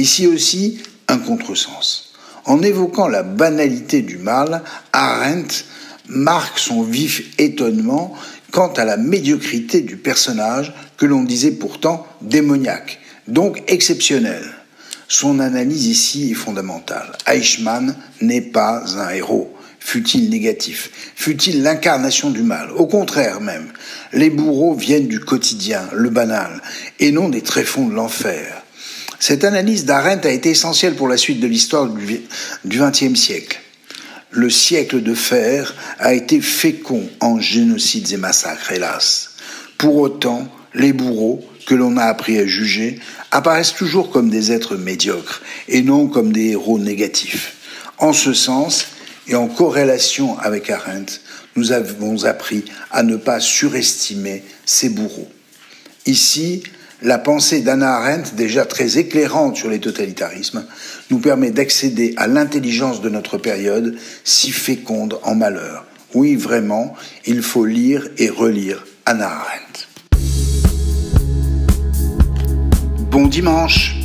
Ici 0.00 0.26
aussi, 0.26 0.78
un 1.08 1.18
contresens. 1.18 2.12
En 2.44 2.62
évoquant 2.62 3.08
la 3.08 3.22
banalité 3.22 4.02
du 4.02 4.18
mal, 4.18 4.62
Arendt 4.92 5.64
marque 6.08 6.58
son 6.58 6.82
vif 6.82 7.22
étonnement 7.38 8.14
quant 8.52 8.72
à 8.74 8.84
la 8.84 8.96
médiocrité 8.96 9.80
du 9.80 9.96
personnage 9.96 10.72
que 10.96 11.06
l'on 11.06 11.24
disait 11.24 11.52
pourtant 11.52 12.06
démoniaque, 12.22 13.00
donc 13.26 13.62
exceptionnel. 13.66 14.42
Son 15.08 15.40
analyse 15.40 15.86
ici 15.86 16.30
est 16.30 16.34
fondamentale. 16.34 17.12
Eichmann 17.26 17.96
n'est 18.20 18.40
pas 18.40 18.82
un 18.98 19.10
héros 19.10 19.55
fut-il 19.86 20.30
négatif, 20.30 20.90
fut-il 21.14 21.62
l'incarnation 21.62 22.30
du 22.30 22.42
mal? 22.42 22.72
Au 22.72 22.88
contraire 22.88 23.40
même, 23.40 23.68
les 24.12 24.30
bourreaux 24.30 24.74
viennent 24.74 25.06
du 25.06 25.20
quotidien, 25.20 25.88
le 25.92 26.10
banal, 26.10 26.60
et 26.98 27.12
non 27.12 27.28
des 27.28 27.40
tréfonds 27.40 27.86
de 27.86 27.94
l'enfer. 27.94 28.64
Cette 29.20 29.44
analyse 29.44 29.84
d'Arendt 29.84 30.26
a 30.26 30.32
été 30.32 30.50
essentielle 30.50 30.96
pour 30.96 31.06
la 31.06 31.16
suite 31.16 31.38
de 31.38 31.46
l'histoire 31.46 31.88
du 31.88 32.78
XXe 32.78 33.14
siècle. 33.14 33.60
Le 34.32 34.50
siècle 34.50 35.04
de 35.04 35.14
fer 35.14 35.72
a 36.00 36.14
été 36.14 36.40
fécond 36.40 37.08
en 37.20 37.38
génocides 37.38 38.12
et 38.12 38.16
massacres, 38.16 38.72
hélas. 38.72 39.36
Pour 39.78 39.94
autant, 39.98 40.48
les 40.74 40.92
bourreaux, 40.92 41.44
que 41.64 41.76
l'on 41.76 41.96
a 41.96 42.04
appris 42.04 42.38
à 42.38 42.46
juger, 42.46 42.98
apparaissent 43.30 43.74
toujours 43.74 44.10
comme 44.10 44.30
des 44.30 44.50
êtres 44.50 44.74
médiocres 44.74 45.42
et 45.68 45.82
non 45.82 46.08
comme 46.08 46.32
des 46.32 46.50
héros 46.50 46.80
négatifs. 46.80 47.52
En 47.98 48.12
ce 48.12 48.34
sens, 48.34 48.86
et 49.28 49.34
en 49.34 49.48
corrélation 49.48 50.38
avec 50.38 50.70
Arendt, 50.70 51.20
nous 51.56 51.72
avons 51.72 52.24
appris 52.24 52.64
à 52.90 53.02
ne 53.02 53.16
pas 53.16 53.40
surestimer 53.40 54.44
ses 54.64 54.88
bourreaux. 54.88 55.28
Ici, 56.06 56.62
la 57.02 57.18
pensée 57.18 57.60
d'Anna 57.60 57.96
Arendt, 57.96 58.36
déjà 58.36 58.64
très 58.64 58.98
éclairante 58.98 59.56
sur 59.56 59.68
les 59.68 59.80
totalitarismes, 59.80 60.64
nous 61.10 61.18
permet 61.18 61.50
d'accéder 61.50 62.14
à 62.16 62.26
l'intelligence 62.26 63.02
de 63.02 63.08
notre 63.08 63.38
période, 63.38 63.96
si 64.24 64.50
féconde 64.50 65.18
en 65.22 65.34
malheur. 65.34 65.84
Oui, 66.14 66.36
vraiment, 66.36 66.94
il 67.26 67.42
faut 67.42 67.66
lire 67.66 68.08
et 68.18 68.28
relire 68.28 68.86
Anna 69.04 69.28
Arendt. 69.28 69.88
Bon 73.10 73.26
dimanche 73.26 73.95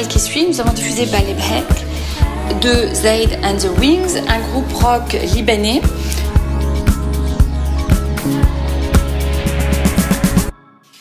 qui 0.00 0.18
suit, 0.18 0.46
nous 0.46 0.58
avons 0.58 0.72
diffusé 0.72 1.04
Baleb 1.06 1.38
Hek 1.38 2.60
de 2.62 2.94
Zaid 2.94 3.38
and 3.44 3.58
the 3.58 3.78
Wings, 3.78 4.16
un 4.26 4.40
groupe 4.40 4.72
rock 4.72 5.12
libanais. 5.34 5.82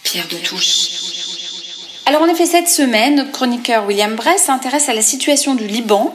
Pierre 0.04 0.28
de 0.30 0.36
Touche. 0.46 0.90
Alors 2.06 2.22
en 2.22 2.28
effet, 2.28 2.46
cette 2.46 2.68
semaine, 2.68 3.16
notre 3.16 3.32
chroniqueur 3.32 3.86
William 3.88 4.16
Bress 4.16 4.44
s'intéresse 4.44 4.90
à 4.90 4.94
la 4.94 5.02
situation 5.02 5.56
du 5.56 5.68
Liban. 5.68 6.14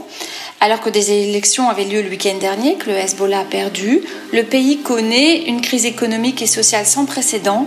Alors 0.60 0.80
que 0.80 0.88
des 0.90 1.10
élections 1.10 1.68
avaient 1.68 1.84
lieu 1.84 2.02
le 2.02 2.08
week-end 2.08 2.36
dernier, 2.38 2.76
que 2.76 2.90
le 2.90 2.96
Hezbollah 2.96 3.40
a 3.40 3.44
perdu, 3.44 4.00
le 4.32 4.42
pays 4.42 4.78
connaît 4.78 5.42
une 5.46 5.60
crise 5.60 5.84
économique 5.84 6.40
et 6.40 6.46
sociale 6.46 6.86
sans 6.86 7.04
précédent. 7.04 7.66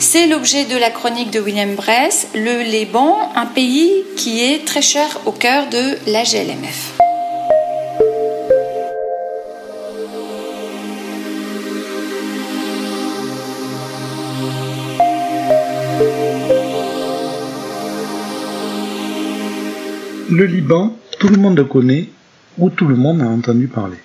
C'est 0.00 0.28
l'objet 0.28 0.64
de 0.64 0.76
la 0.78 0.90
chronique 0.90 1.32
de 1.32 1.40
William 1.40 1.74
Bress, 1.74 2.28
le 2.32 2.62
Liban, 2.62 3.18
un 3.34 3.46
pays 3.46 4.04
qui 4.16 4.40
est 4.40 4.64
très 4.64 4.80
cher 4.80 5.06
au 5.26 5.32
cœur 5.32 5.68
de 5.70 6.10
la 6.10 6.22
GLMF. 6.22 6.94
Le 20.30 20.44
Liban, 20.44 20.96
tout 21.18 21.28
le 21.28 21.38
monde 21.38 21.56
le 21.56 21.64
connaît 21.64 22.08
ou 22.56 22.70
tout 22.70 22.86
le 22.86 22.94
monde 22.94 23.20
a 23.20 23.26
entendu 23.26 23.66
parler. 23.66 23.98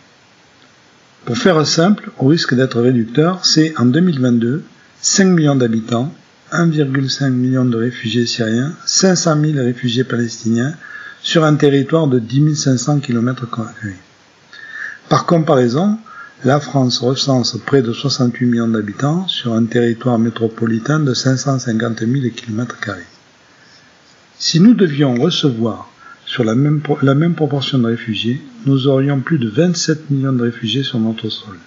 Pour 1.25 1.37
faire 1.37 1.65
simple, 1.67 2.09
au 2.17 2.25
risque 2.25 2.55
d'être 2.55 2.81
réducteur, 2.81 3.45
c'est 3.45 3.77
en 3.77 3.85
2022 3.85 4.63
5 5.05 5.25
millions 5.25 5.55
d'habitants, 5.57 6.13
1,5 6.53 7.29
million 7.31 7.65
de 7.65 7.75
réfugiés 7.75 8.25
syriens, 8.25 8.71
500 8.85 9.35
000 9.41 9.57
réfugiés 9.57 10.05
palestiniens 10.05 10.75
sur 11.21 11.43
un 11.43 11.55
territoire 11.55 12.07
de 12.07 12.19
10 12.19 12.55
500 12.55 13.01
km. 13.01 13.45
Par 15.09 15.25
comparaison, 15.25 15.97
la 16.45 16.61
France 16.61 16.99
recense 16.99 17.57
près 17.65 17.81
de 17.81 17.91
68 17.91 18.45
millions 18.45 18.69
d'habitants 18.69 19.27
sur 19.27 19.51
un 19.51 19.65
territoire 19.65 20.17
métropolitain 20.19 21.01
de 21.01 21.13
550 21.13 21.99
000 21.99 22.11
km. 22.33 22.77
Si 24.39 24.61
nous 24.61 24.73
devions 24.73 25.15
recevoir 25.15 25.91
sur 26.25 26.45
la 26.45 26.55
même, 26.55 26.81
la 27.01 27.13
même 27.13 27.35
proportion 27.35 27.77
de 27.77 27.87
réfugiés, 27.87 28.41
nous 28.65 28.87
aurions 28.87 29.19
plus 29.19 29.37
de 29.37 29.49
27 29.49 30.11
millions 30.11 30.31
de 30.31 30.43
réfugiés 30.43 30.83
sur 30.83 30.99
notre 30.99 31.27
sol. 31.27 31.57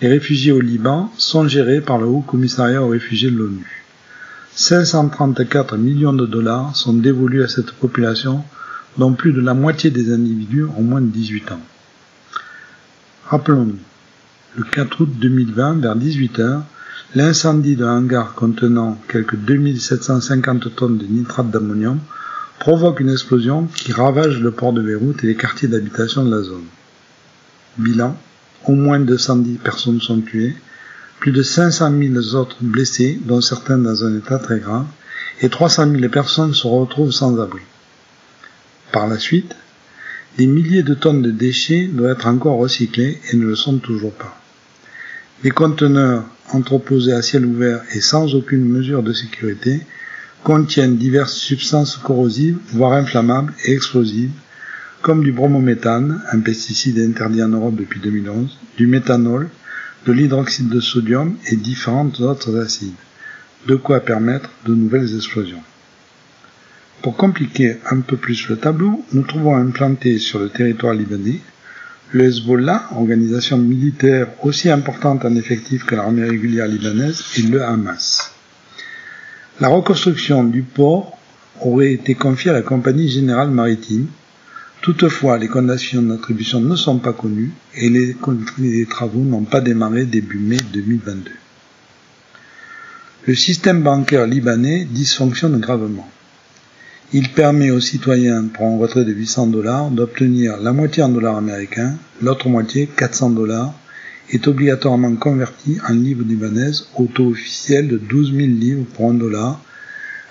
Les 0.00 0.08
réfugiés 0.08 0.52
au 0.52 0.60
Liban 0.60 1.12
sont 1.18 1.46
gérés 1.46 1.82
par 1.82 1.98
le 1.98 2.06
Haut 2.06 2.22
Commissariat 2.22 2.82
aux 2.82 2.88
réfugiés 2.88 3.30
de 3.30 3.36
l'ONU. 3.36 3.84
534 4.54 5.76
millions 5.76 6.14
de 6.14 6.24
dollars 6.24 6.74
sont 6.74 6.94
dévolus 6.94 7.42
à 7.42 7.48
cette 7.48 7.72
population, 7.72 8.42
dont 8.96 9.12
plus 9.12 9.34
de 9.34 9.42
la 9.42 9.52
moitié 9.52 9.90
des 9.90 10.10
individus 10.10 10.64
ont 10.64 10.82
moins 10.82 11.02
de 11.02 11.06
18 11.06 11.52
ans. 11.52 11.60
Rappelons-nous, 13.26 13.78
le 14.56 14.64
4 14.64 15.02
août 15.02 15.10
2020, 15.20 15.80
vers 15.80 15.96
18 15.96 16.38
heures, 16.38 16.62
l'incendie 17.14 17.76
d'un 17.76 17.98
hangar 17.98 18.34
contenant 18.34 18.98
quelques 19.06 19.36
2750 19.36 20.74
tonnes 20.76 20.96
de 20.96 21.06
nitrate 21.06 21.50
d'ammonium 21.50 21.98
provoque 22.58 23.00
une 23.00 23.10
explosion 23.10 23.68
qui 23.74 23.92
ravage 23.92 24.40
le 24.40 24.50
port 24.50 24.72
de 24.72 24.80
Beyrouth 24.80 25.22
et 25.24 25.26
les 25.26 25.36
quartiers 25.36 25.68
d'habitation 25.68 26.24
de 26.24 26.34
la 26.34 26.42
zone. 26.42 26.64
Bilan, 27.78 28.16
au 28.66 28.72
moins 28.72 29.00
210 29.00 29.58
personnes 29.58 30.00
sont 30.00 30.20
tuées, 30.20 30.54
plus 31.18 31.32
de 31.32 31.42
500 31.42 31.92
000 31.98 32.36
autres 32.36 32.56
blessés, 32.60 33.18
dont 33.24 33.40
certains 33.40 33.78
dans 33.78 34.04
un 34.04 34.16
état 34.16 34.38
très 34.38 34.58
grave, 34.58 34.86
et 35.40 35.48
300 35.48 35.90
000 35.90 36.08
personnes 36.08 36.54
se 36.54 36.66
retrouvent 36.66 37.12
sans 37.12 37.40
abri. 37.40 37.62
Par 38.92 39.06
la 39.06 39.18
suite, 39.18 39.54
des 40.38 40.46
milliers 40.46 40.82
de 40.82 40.94
tonnes 40.94 41.22
de 41.22 41.30
déchets 41.30 41.86
doivent 41.86 42.12
être 42.12 42.26
encore 42.26 42.58
recyclés 42.58 43.20
et 43.30 43.36
ne 43.36 43.46
le 43.46 43.56
sont 43.56 43.78
toujours 43.78 44.12
pas. 44.12 44.40
Les 45.42 45.50
conteneurs 45.50 46.24
entreposés 46.52 47.12
à 47.12 47.22
ciel 47.22 47.46
ouvert 47.46 47.82
et 47.94 48.00
sans 48.00 48.34
aucune 48.34 48.64
mesure 48.64 49.02
de 49.02 49.12
sécurité 49.12 49.80
contiennent 50.44 50.96
diverses 50.96 51.34
substances 51.34 51.96
corrosives, 51.96 52.58
voire 52.72 52.92
inflammables 52.92 53.54
et 53.64 53.72
explosives, 53.72 54.32
comme 55.02 55.22
du 55.24 55.32
bromométhane, 55.32 56.22
un 56.30 56.40
pesticide 56.40 56.98
interdit 56.98 57.42
en 57.42 57.48
Europe 57.48 57.76
depuis 57.76 58.00
2011, 58.00 58.58
du 58.76 58.86
méthanol, 58.86 59.48
de 60.06 60.12
l'hydroxyde 60.12 60.68
de 60.68 60.80
sodium 60.80 61.36
et 61.50 61.56
différents 61.56 62.10
autres 62.20 62.58
acides, 62.58 62.94
de 63.66 63.76
quoi 63.76 64.00
permettre 64.00 64.50
de 64.66 64.74
nouvelles 64.74 65.14
explosions. 65.14 65.62
Pour 67.02 67.16
compliquer 67.16 67.76
un 67.90 68.00
peu 68.00 68.16
plus 68.16 68.48
le 68.48 68.56
tableau, 68.56 69.04
nous 69.12 69.22
trouvons 69.22 69.56
implanté 69.56 70.18
sur 70.18 70.38
le 70.38 70.48
territoire 70.48 70.94
libanais 70.94 71.40
le 72.12 72.24
Hezbollah, 72.24 72.88
organisation 72.96 73.56
militaire 73.56 74.26
aussi 74.42 74.68
importante 74.68 75.24
en 75.24 75.34
effectif 75.36 75.84
que 75.84 75.94
l'armée 75.94 76.24
régulière 76.24 76.66
libanaise, 76.66 77.22
et 77.38 77.42
le 77.42 77.62
Hamas. 77.62 78.32
La 79.60 79.68
reconstruction 79.68 80.42
du 80.44 80.62
port 80.62 81.18
aurait 81.60 81.92
été 81.92 82.14
confiée 82.14 82.50
à 82.50 82.54
la 82.54 82.62
Compagnie 82.62 83.08
Générale 83.08 83.50
Maritime. 83.50 84.06
Toutefois, 84.82 85.36
les 85.36 85.48
conditions 85.48 86.00
d'attribution 86.00 86.60
ne 86.60 86.74
sont 86.74 86.98
pas 86.98 87.12
connues 87.12 87.52
et 87.74 87.90
les, 87.90 88.16
travaux 88.86 89.20
n'ont 89.20 89.44
pas 89.44 89.60
démarré 89.60 90.06
début 90.06 90.38
mai 90.38 90.56
2022. 90.72 91.30
Le 93.26 93.34
système 93.34 93.82
bancaire 93.82 94.26
libanais 94.26 94.86
dysfonctionne 94.86 95.60
gravement. 95.60 96.08
Il 97.12 97.28
permet 97.28 97.70
aux 97.70 97.80
citoyens, 97.80 98.44
pour 98.44 98.66
un 98.68 98.78
retrait 98.78 99.04
de 99.04 99.12
800 99.12 99.48
dollars, 99.48 99.90
d'obtenir 99.90 100.56
la 100.56 100.72
moitié 100.72 101.02
en 101.02 101.10
dollars 101.10 101.36
américains, 101.36 101.96
l'autre 102.22 102.48
moitié, 102.48 102.86
400 102.86 103.30
dollars, 103.30 103.74
est 104.30 104.48
obligatoirement 104.48 105.14
converti 105.16 105.78
en 105.86 105.92
livres 105.92 106.24
libanaises 106.24 106.86
au 106.96 107.04
taux 107.04 107.28
officiel 107.28 107.88
de 107.88 107.98
12 107.98 108.32
000 108.32 108.46
livres 108.46 108.84
pour 108.94 109.10
un 109.10 109.14
dollar, 109.14 109.60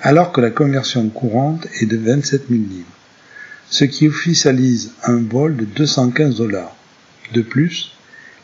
alors 0.01 0.31
que 0.31 0.41
la 0.41 0.49
conversion 0.49 1.07
courante 1.09 1.67
est 1.81 1.85
de 1.85 1.97
27 1.97 2.45
000 2.49 2.61
livres, 2.61 2.87
ce 3.69 3.85
qui 3.85 4.07
officialise 4.07 4.93
un 5.03 5.17
vol 5.17 5.55
de 5.55 5.65
215 5.65 6.37
dollars. 6.37 6.75
De 7.33 7.41
plus, 7.41 7.91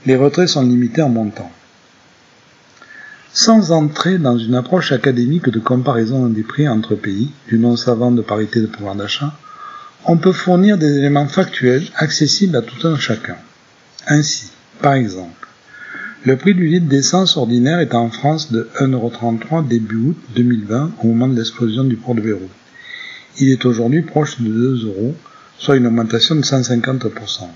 les 0.06 0.16
retraits 0.16 0.48
sont 0.48 0.62
limités 0.62 1.02
en 1.02 1.10
montant. 1.10 1.52
Sans 3.34 3.72
entrer 3.72 4.18
dans 4.18 4.38
une 4.38 4.56
approche 4.56 4.92
académique 4.92 5.50
de 5.50 5.60
comparaison 5.60 6.28
des 6.28 6.44
prix 6.44 6.68
entre 6.68 6.96
pays, 6.96 7.32
du 7.48 7.58
non 7.58 7.76
savant 7.76 8.12
de 8.12 8.22
parité 8.22 8.62
de 8.62 8.68
pouvoir 8.68 8.96
d'achat, 8.96 9.34
on 10.06 10.18
peut 10.18 10.32
fournir 10.32 10.78
des 10.78 10.98
éléments 10.98 11.28
factuels 11.28 11.88
accessibles 11.96 12.56
à 12.56 12.62
tout 12.62 12.88
un 12.88 12.98
chacun. 12.98 13.38
Ainsi, 14.08 14.52
par 14.82 14.94
exemple, 14.94 15.48
le 16.24 16.38
prix 16.38 16.54
du 16.54 16.68
litre 16.68 16.86
d'essence 16.86 17.38
ordinaire 17.38 17.80
est 17.80 17.96
en 17.96 18.10
France 18.10 18.52
de 18.52 18.70
1,33€ 18.80 19.68
début 19.68 20.10
août 20.10 20.18
2020 20.36 20.92
au 21.04 21.08
moment 21.08 21.28
de 21.28 21.36
l'explosion 21.36 21.84
du 21.84 21.96
port 21.96 22.16
de 22.16 22.22
Beyrouth. 22.22 22.50
Il 23.38 23.50
est 23.50 23.66
aujourd'hui 23.66 24.02
proche 24.02 24.40
de 24.40 24.48
2 24.48 24.86
euros, 24.88 25.16
soit 25.58 25.76
une 25.76 25.88
augmentation 25.88 26.36
de 26.36 26.42
150%. 26.42 27.48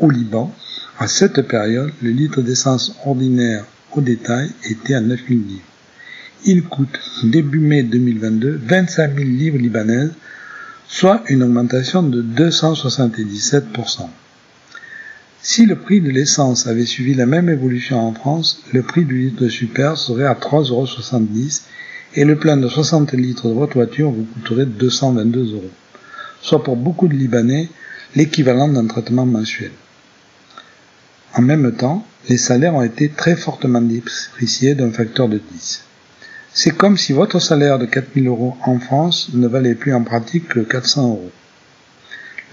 Au 0.00 0.10
Liban, 0.10 0.54
à 0.98 1.08
cette 1.08 1.42
période, 1.42 1.90
le 2.02 2.10
litre 2.10 2.42
d'essence 2.42 2.94
ordinaire 3.06 3.64
au 3.92 4.00
détail 4.00 4.50
était 4.68 4.94
à 4.94 5.00
9000 5.00 5.46
livres. 5.46 5.62
Il 6.44 6.64
coûte, 6.64 7.00
début 7.24 7.60
mai 7.60 7.82
2022, 7.82 8.60
25 8.64 9.14
000 9.16 9.28
livres 9.28 9.58
libanaises, 9.58 10.12
soit 10.86 11.22
une 11.28 11.42
augmentation 11.42 12.02
de 12.02 12.22
277%. 12.22 14.08
Si 15.40 15.66
le 15.66 15.76
prix 15.76 16.00
de 16.00 16.10
l'essence 16.10 16.66
avait 16.66 16.84
suivi 16.84 17.14
la 17.14 17.26
même 17.26 17.48
évolution 17.48 18.00
en 18.00 18.12
France, 18.12 18.62
le 18.72 18.82
prix 18.82 19.04
du 19.04 19.18
litre 19.18 19.48
super 19.48 19.96
serait 19.96 20.26
à 20.26 20.34
3,70€ 20.34 21.62
et 22.14 22.24
le 22.24 22.36
plein 22.36 22.56
de 22.56 22.68
60 22.68 23.12
litres 23.12 23.48
de 23.48 23.54
votre 23.54 23.74
voiture 23.74 24.10
vous 24.10 24.24
coûterait 24.24 24.66
222 24.66 25.54
euros, 25.54 25.70
soit 26.40 26.62
pour 26.62 26.76
beaucoup 26.76 27.08
de 27.08 27.14
Libanais 27.14 27.68
l'équivalent 28.16 28.68
d'un 28.68 28.86
traitement 28.86 29.26
mensuel. 29.26 29.70
En 31.34 31.42
même 31.42 31.72
temps, 31.72 32.04
les 32.28 32.38
salaires 32.38 32.74
ont 32.74 32.82
été 32.82 33.10
très 33.10 33.36
fortement 33.36 33.80
dépréciés 33.80 34.74
d'un 34.74 34.90
facteur 34.90 35.28
de 35.28 35.40
10. 35.52 35.84
C'est 36.52 36.76
comme 36.76 36.96
si 36.96 37.12
votre 37.12 37.38
salaire 37.38 37.78
de 37.78 37.84
4000 37.84 38.26
euros 38.26 38.56
en 38.64 38.80
France 38.80 39.30
ne 39.34 39.46
valait 39.46 39.74
plus 39.74 39.94
en 39.94 40.02
pratique 40.02 40.48
que 40.48 40.60
400 40.60 41.08
euros. 41.08 41.30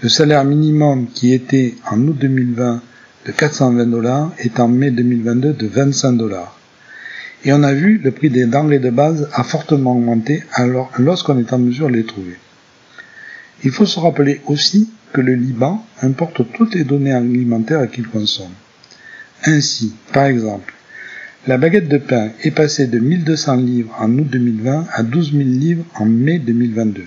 Le 0.02 0.08
salaire 0.08 0.44
minimum 0.44 1.08
qui 1.08 1.32
était 1.32 1.74
en 1.90 1.98
août 2.06 2.16
2020 2.20 2.82
de 3.26 3.32
420 3.32 3.86
dollars 3.86 4.32
est 4.38 4.60
en 4.60 4.68
mai 4.68 4.90
2022 4.90 5.54
de 5.54 5.66
25 5.66 6.12
dollars. 6.12 6.55
Et 7.44 7.52
on 7.52 7.62
a 7.62 7.72
vu 7.72 7.98
le 7.98 8.10
prix 8.10 8.30
des 8.30 8.46
denrées 8.46 8.78
de 8.78 8.90
base 8.90 9.28
a 9.32 9.44
fortement 9.44 9.92
augmenté 9.92 10.42
alors 10.52 10.90
lorsqu'on 10.98 11.38
est 11.38 11.52
en 11.52 11.58
mesure 11.58 11.88
de 11.88 11.94
les 11.94 12.06
trouver. 12.06 12.36
Il 13.64 13.70
faut 13.70 13.86
se 13.86 14.00
rappeler 14.00 14.40
aussi 14.46 14.90
que 15.12 15.20
le 15.20 15.34
Liban 15.34 15.84
importe 16.02 16.42
toutes 16.52 16.74
les 16.74 16.84
données 16.84 17.12
alimentaires 17.12 17.88
qu'il 17.90 18.06
consomme. 18.08 18.52
Ainsi, 19.44 19.94
par 20.12 20.24
exemple, 20.24 20.74
La 21.46 21.58
baguette 21.58 21.88
de 21.88 21.98
pain 21.98 22.30
est 22.42 22.50
passée 22.50 22.88
de 22.88 22.98
1200 22.98 23.56
livres 23.58 23.94
en 24.00 24.12
août 24.18 24.26
2020 24.28 24.86
à 24.92 25.04
12 25.04 25.30
000 25.30 25.44
livres 25.44 25.84
en 25.94 26.04
mai 26.04 26.40
2022. 26.40 27.04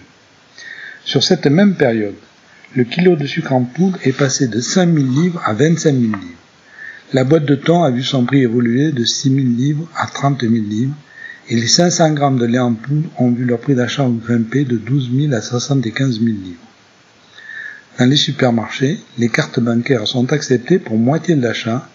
Sur 1.04 1.24
cette 1.24 1.48
même 1.48 1.76
période, 1.76 2.16
le 2.74 2.86
kilo 2.86 3.18
de 3.18 3.28
sucre 3.28 3.52
en 3.52 3.64
poudre 3.64 4.00
est 4.06 4.18
passé 4.18 4.48
de 4.48 4.62
5 4.62 4.94
000 4.94 5.06
livres 5.08 5.42
à 5.44 5.52
25 5.52 5.92
000 5.92 6.04
livres. 6.04 6.16
La 7.12 7.24
boîte 7.24 7.46
de 7.46 7.56
thon 7.56 7.82
a 7.82 7.90
vu 7.90 8.04
son 8.04 8.24
prix 8.26 8.44
évoluer 8.44 8.92
de 8.92 9.04
6 9.04 9.30
000 9.30 9.40
livres 9.58 9.90
à 9.96 10.06
30 10.06 10.42
000 10.42 10.54
livres 10.54 10.94
et 11.48 11.56
les 11.56 11.68
500 11.68 12.14
grammes 12.14 12.38
de 12.38 12.46
lait 12.46 12.60
en 12.60 12.76
poudre 12.76 13.10
ont 13.18 13.32
vu 13.32 13.46
leur 13.46 13.60
prix 13.60 13.74
d'achat 13.74 14.08
grimper 14.08 14.64
de 14.64 14.78
12 14.78 15.10
000 15.20 15.34
à 15.34 15.42
75 15.42 16.20
000 16.20 16.26
livres. 16.28 16.60
Dans 17.98 18.06
les 18.06 18.16
supermarchés, 18.16 19.00
les 19.18 19.30
cartes 19.30 19.60
bancaires 19.60 20.08
sont 20.08 20.32
acceptées 20.32 20.78
pour 20.78 20.98
moitié 20.98 21.36
de 21.36 21.42
l'achat, 21.42 21.90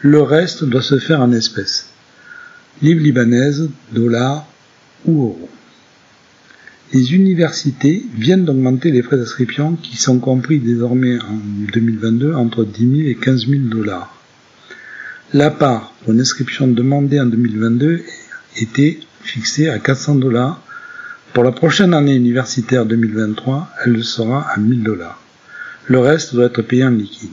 le 0.00 0.22
reste 0.22 0.62
doit 0.62 0.80
se 0.80 1.00
faire 1.00 1.20
en 1.20 1.32
espèces. 1.32 1.88
Livres 2.82 3.02
libanaises, 3.02 3.68
dollars 3.90 4.46
ou 5.06 5.22
euros. 5.24 5.50
Les 6.92 7.14
universités 7.14 8.06
viennent 8.14 8.44
d'augmenter 8.44 8.92
les 8.92 9.02
frais 9.02 9.16
d'inscription 9.16 9.74
qui 9.74 9.96
sont 9.96 10.20
compris 10.20 10.60
désormais 10.60 11.18
en 11.18 11.40
2022 11.72 12.32
entre 12.32 12.64
10 12.64 12.96
000 12.96 13.08
et 13.08 13.16
15 13.16 13.48
000 13.48 13.62
dollars. 13.64 14.15
La 15.34 15.50
part 15.50 15.92
pour 16.04 16.12
une 16.12 16.20
inscription 16.20 16.68
demandée 16.68 17.18
en 17.18 17.26
2022 17.26 18.04
était 18.58 19.00
fixée 19.22 19.68
à 19.68 19.80
400 19.80 20.14
dollars. 20.14 20.62
Pour 21.32 21.42
la 21.42 21.50
prochaine 21.50 21.94
année 21.94 22.14
universitaire 22.14 22.86
2023, 22.86 23.68
elle 23.84 24.04
sera 24.04 24.48
à 24.48 24.56
1000 24.56 24.84
dollars. 24.84 25.20
Le 25.86 25.98
reste 25.98 26.32
doit 26.32 26.44
être 26.46 26.62
payé 26.62 26.84
en 26.84 26.90
liquide. 26.90 27.32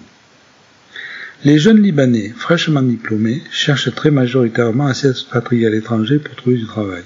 Les 1.46 1.60
jeunes 1.60 1.84
Libanais 1.84 2.34
fraîchement 2.36 2.82
diplômés 2.82 3.44
cherchent 3.52 3.94
très 3.94 4.10
majoritairement 4.10 4.88
à 4.88 4.96
s'expatrier 4.96 5.68
à 5.68 5.70
l'étranger 5.70 6.18
pour 6.18 6.36
trouver 6.36 6.58
du 6.58 6.66
travail. 6.66 7.04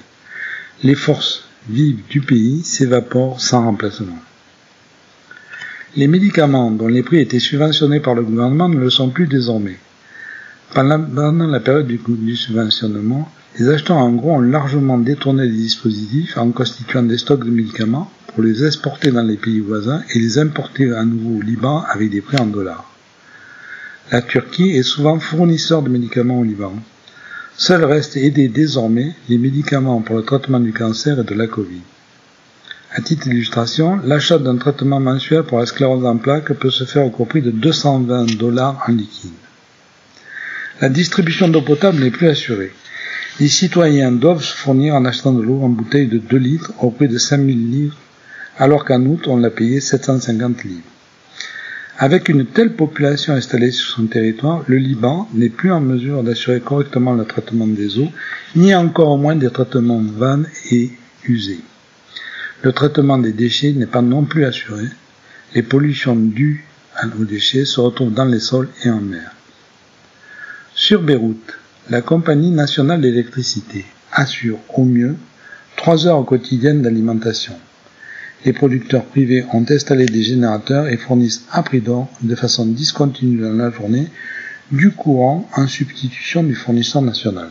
Les 0.83 0.95
forces 0.95 1.49
vives 1.69 1.99
du 2.09 2.21
pays 2.21 2.63
s'évaporent 2.63 3.41
sans 3.41 3.65
remplacement. 3.65 4.19
Les 5.97 6.07
médicaments 6.07 6.71
dont 6.71 6.87
les 6.87 7.03
prix 7.03 7.19
étaient 7.19 7.39
subventionnés 7.39 7.99
par 7.99 8.15
le 8.15 8.21
gouvernement 8.21 8.69
ne 8.69 8.79
le 8.79 8.89
sont 8.89 9.09
plus 9.09 9.27
désormais. 9.27 9.77
Pendant 10.73 11.47
la 11.47 11.59
période 11.59 11.87
du, 11.87 12.35
subventionnement, 12.35 13.31
les 13.57 13.69
acheteurs 13.69 13.97
en 13.97 14.11
gros 14.11 14.33
ont 14.33 14.41
largement 14.41 14.97
détourné 14.97 15.45
les 15.45 15.57
dispositifs 15.57 16.37
en 16.37 16.51
constituant 16.51 17.03
des 17.03 17.17
stocks 17.17 17.45
de 17.45 17.49
médicaments 17.49 18.11
pour 18.27 18.43
les 18.43 18.65
exporter 18.65 19.11
dans 19.11 19.23
les 19.23 19.37
pays 19.37 19.61
voisins 19.61 20.03
et 20.13 20.19
les 20.19 20.37
importer 20.37 20.91
à 20.93 21.05
nouveau 21.05 21.39
au 21.39 21.41
Liban 21.41 21.83
avec 21.89 22.11
des 22.11 22.21
prix 22.21 22.37
en 22.37 22.45
dollars. 22.45 22.85
La 24.11 24.21
Turquie 24.21 24.71
est 24.71 24.83
souvent 24.83 25.19
fournisseur 25.19 25.81
de 25.81 25.89
médicaments 25.89 26.41
au 26.41 26.43
Liban. 26.43 26.73
Seuls 27.55 27.85
restent 27.85 28.17
aidés 28.17 28.49
désormais 28.49 29.15
les 29.29 29.37
médicaments 29.37 30.01
pour 30.01 30.17
le 30.17 30.23
traitement 30.23 30.59
du 30.59 30.73
cancer 30.73 31.19
et 31.19 31.23
de 31.23 31.33
la 31.33 31.47
Covid. 31.47 31.81
À 32.93 33.01
titre 33.01 33.27
d'illustration, 33.27 33.99
l'achat 34.03 34.37
d'un 34.37 34.57
traitement 34.57 34.99
mensuel 34.99 35.43
pour 35.43 35.59
la 35.59 35.65
sclérose 35.65 36.05
en 36.05 36.17
plaques 36.17 36.53
peut 36.53 36.69
se 36.69 36.83
faire 36.83 37.05
au 37.05 37.25
prix 37.25 37.41
de 37.41 37.51
220 37.51 38.37
dollars 38.37 38.83
en 38.87 38.91
liquide. 38.91 39.31
La 40.79 40.89
distribution 40.89 41.47
d'eau 41.47 41.63
potable 41.63 42.03
n'est 42.03 42.11
plus 42.11 42.27
assurée. 42.27 42.71
Les 43.39 43.47
citoyens 43.47 44.11
doivent 44.11 44.43
se 44.43 44.53
fournir 44.53 44.93
en 44.93 45.05
achetant 45.05 45.33
de 45.33 45.41
l'eau 45.41 45.59
en 45.63 45.69
bouteille 45.69 46.07
de 46.07 46.19
2 46.19 46.37
litres 46.37 46.71
au 46.83 46.91
prix 46.91 47.07
de 47.07 47.17
5000 47.17 47.71
livres, 47.71 47.97
alors 48.59 48.85
qu'en 48.85 49.03
août 49.03 49.27
on 49.27 49.37
l'a 49.37 49.49
payé 49.49 49.81
750 49.81 50.63
livres. 50.65 50.83
Avec 51.97 52.29
une 52.29 52.45
telle 52.45 52.73
population 52.73 53.33
installée 53.33 53.71
sur 53.71 53.95
son 53.95 54.05
territoire, 54.05 54.63
le 54.67 54.77
Liban 54.77 55.27
n'est 55.33 55.49
plus 55.49 55.71
en 55.71 55.81
mesure 55.81 56.21
d'assurer 56.21 56.59
correctement 56.59 57.15
le 57.15 57.25
traitement 57.25 57.65
des 57.65 57.97
eaux, 57.97 58.11
ni 58.55 58.75
encore 58.75 59.17
moins 59.17 59.35
des 59.35 59.49
traitements 59.49 60.03
vannes 60.03 60.47
et 60.69 60.91
usés. 61.27 61.61
Le 62.61 62.71
traitement 62.71 63.17
des 63.17 63.33
déchets 63.33 63.73
n'est 63.73 63.87
pas 63.87 64.03
non 64.03 64.25
plus 64.25 64.45
assuré. 64.45 64.85
Les 65.55 65.63
pollutions 65.63 66.15
dues 66.15 66.65
aux 67.19 67.25
déchets 67.25 67.65
se 67.65 67.79
retrouvent 67.79 68.13
dans 68.13 68.25
les 68.25 68.39
sols 68.39 68.69
et 68.83 68.91
en 68.91 69.01
mer. 69.01 69.31
Sur 70.79 71.01
Beyrouth, 71.01 71.57
la 71.89 72.03
Compagnie 72.03 72.51
nationale 72.51 73.01
d'électricité 73.01 73.83
assure 74.11 74.59
au 74.75 74.83
mieux 74.83 75.15
3 75.75 76.05
heures 76.05 76.23
quotidiennes 76.23 76.83
d'alimentation. 76.83 77.55
Les 78.45 78.53
producteurs 78.53 79.05
privés 79.05 79.43
ont 79.53 79.65
installé 79.67 80.05
des 80.05 80.21
générateurs 80.21 80.87
et 80.87 80.97
fournissent 80.97 81.45
à 81.51 81.63
prix 81.63 81.81
d'or, 81.81 82.07
de 82.21 82.35
façon 82.35 82.67
discontinue 82.67 83.41
dans 83.41 83.53
la 83.53 83.71
journée, 83.71 84.07
du 84.71 84.91
courant 84.91 85.49
en 85.55 85.67
substitution 85.67 86.43
du 86.43 86.53
fournisseur 86.53 87.01
national. 87.01 87.49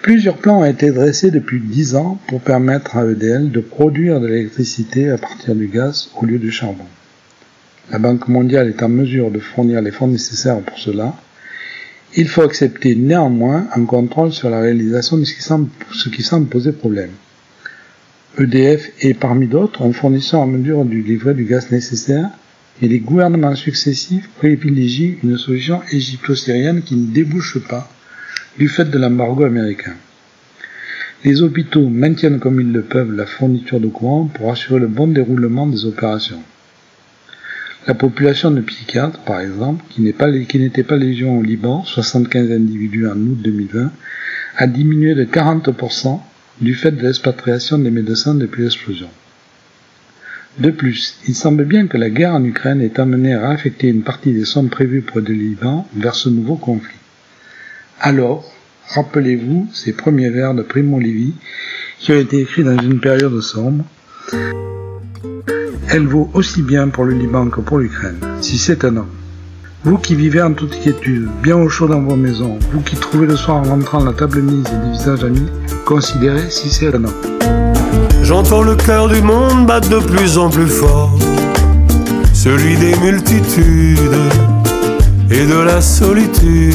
Plusieurs 0.00 0.36
plans 0.36 0.60
ont 0.60 0.64
été 0.64 0.92
dressés 0.92 1.32
depuis 1.32 1.58
10 1.58 1.96
ans 1.96 2.20
pour 2.28 2.40
permettre 2.40 2.96
à 2.96 3.06
EDL 3.06 3.50
de 3.50 3.60
produire 3.60 4.20
de 4.20 4.28
l'électricité 4.28 5.10
à 5.10 5.18
partir 5.18 5.56
du 5.56 5.66
gaz 5.66 6.10
au 6.16 6.26
lieu 6.26 6.38
du 6.38 6.52
charbon. 6.52 6.86
La 7.90 7.98
Banque 7.98 8.28
mondiale 8.28 8.68
est 8.68 8.84
en 8.84 8.88
mesure 8.88 9.32
de 9.32 9.40
fournir 9.40 9.82
les 9.82 9.90
fonds 9.90 10.06
nécessaires 10.06 10.60
pour 10.60 10.78
cela, 10.78 11.16
il 12.16 12.28
faut 12.28 12.42
accepter 12.42 12.94
néanmoins 12.94 13.66
un 13.74 13.84
contrôle 13.84 14.32
sur 14.32 14.50
la 14.50 14.60
réalisation 14.60 15.18
de 15.18 15.24
ce 15.24 16.08
qui 16.08 16.22
semble, 16.22 16.46
poser 16.46 16.72
problème. 16.72 17.10
EDF 18.38 18.90
est 19.00 19.14
parmi 19.14 19.46
d'autres 19.46 19.82
un 19.82 19.92
fournisseur 19.92 20.40
en 20.40 20.46
mesure 20.46 20.84
de 20.84 20.94
livrer 20.94 21.34
du 21.34 21.44
gaz 21.44 21.70
nécessaire, 21.70 22.30
et 22.80 22.88
les 22.88 23.00
gouvernements 23.00 23.56
successifs 23.56 24.28
privilégient 24.38 25.18
une 25.24 25.36
solution 25.36 25.80
égypto-syrienne 25.90 26.82
qui 26.82 26.94
ne 26.94 27.12
débouche 27.12 27.58
pas 27.58 27.90
du 28.58 28.68
fait 28.68 28.84
de 28.84 28.98
l'embargo 28.98 29.44
américain. 29.44 29.94
Les 31.24 31.42
hôpitaux 31.42 31.88
maintiennent 31.88 32.38
comme 32.38 32.60
ils 32.60 32.72
le 32.72 32.82
peuvent 32.82 33.12
la 33.12 33.26
fourniture 33.26 33.80
de 33.80 33.88
courant 33.88 34.26
pour 34.32 34.52
assurer 34.52 34.78
le 34.78 34.86
bon 34.86 35.08
déroulement 35.08 35.66
des 35.66 35.84
opérations. 35.84 36.42
La 37.86 37.94
population 37.94 38.50
de 38.50 38.60
psychiatres, 38.60 39.20
par 39.20 39.40
exemple, 39.40 39.84
qui 39.88 40.02
n'était 40.02 40.82
pas, 40.82 40.96
légion 40.96 41.38
au 41.38 41.42
Liban, 41.42 41.84
75 41.84 42.50
individus 42.50 43.06
en 43.06 43.16
août 43.16 43.38
2020, 43.40 43.90
a 44.56 44.66
diminué 44.66 45.14
de 45.14 45.24
40% 45.24 46.20
du 46.60 46.74
fait 46.74 46.90
de 46.90 47.02
l'expatriation 47.02 47.78
des 47.78 47.90
médecins 47.90 48.34
depuis 48.34 48.64
l'explosion. 48.64 49.08
De 50.58 50.70
plus, 50.70 51.18
il 51.28 51.36
semble 51.36 51.64
bien 51.64 51.86
que 51.86 51.96
la 51.96 52.10
guerre 52.10 52.34
en 52.34 52.44
Ukraine 52.44 52.80
ait 52.80 52.98
amené 52.98 53.32
à 53.32 53.50
affecter 53.50 53.88
une 53.88 54.02
partie 54.02 54.32
des 54.32 54.44
sommes 54.44 54.70
prévues 54.70 55.02
pour 55.02 55.20
le 55.20 55.32
Liban 55.32 55.86
vers 55.94 56.16
ce 56.16 56.28
nouveau 56.28 56.56
conflit. 56.56 56.98
Alors, 58.00 58.44
rappelez-vous 58.88 59.68
ces 59.72 59.92
premiers 59.92 60.30
vers 60.30 60.54
de 60.54 60.62
Primo 60.62 60.98
Levi 60.98 61.34
qui 62.00 62.10
ont 62.12 62.18
été 62.18 62.40
écrits 62.40 62.64
dans 62.64 62.78
une 62.78 63.00
période 63.00 63.40
sombre. 63.40 63.84
Elle 65.90 66.06
vaut 66.06 66.28
aussi 66.34 66.60
bien 66.60 66.88
pour 66.88 67.04
le 67.04 67.14
Liban 67.14 67.46
que 67.46 67.62
pour 67.62 67.78
l'Ukraine, 67.78 68.18
si 68.42 68.58
c'est 68.58 68.84
un 68.84 68.98
homme. 68.98 69.08
Vous 69.84 69.96
qui 69.96 70.14
vivez 70.14 70.42
en 70.42 70.52
toute 70.52 70.78
quiétude, 70.78 71.28
bien 71.42 71.56
au 71.56 71.70
chaud 71.70 71.88
dans 71.88 72.02
vos 72.02 72.14
maisons, 72.14 72.58
vous 72.72 72.82
qui 72.82 72.94
trouvez 72.96 73.26
le 73.26 73.36
soir 73.36 73.56
en 73.56 73.62
rentrant 73.62 74.04
la 74.04 74.12
table 74.12 74.42
mise 74.42 74.66
et 74.66 74.86
des 74.86 74.92
visages 74.92 75.24
amis, 75.24 75.48
considérez 75.86 76.50
si 76.50 76.68
c'est 76.68 76.94
un 76.94 77.04
homme. 77.04 77.14
J'entends 78.22 78.60
le 78.60 78.74
cœur 78.74 79.08
du 79.08 79.22
monde 79.22 79.66
battre 79.66 79.88
de 79.88 80.00
plus 80.00 80.36
en 80.36 80.50
plus 80.50 80.66
fort, 80.66 81.18
celui 82.34 82.76
des 82.76 82.94
multitudes 82.98 83.96
et 85.30 85.46
de 85.46 85.58
la 85.58 85.80
solitude. 85.80 86.74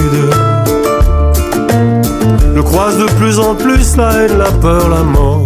Je 2.56 2.62
croise 2.62 2.98
de 2.98 3.06
plus 3.20 3.38
en 3.38 3.54
plus 3.54 3.96
la 3.96 4.12
haine, 4.14 4.40
la 4.40 4.52
peur, 4.52 4.90
la 4.90 5.04
mort. 5.04 5.46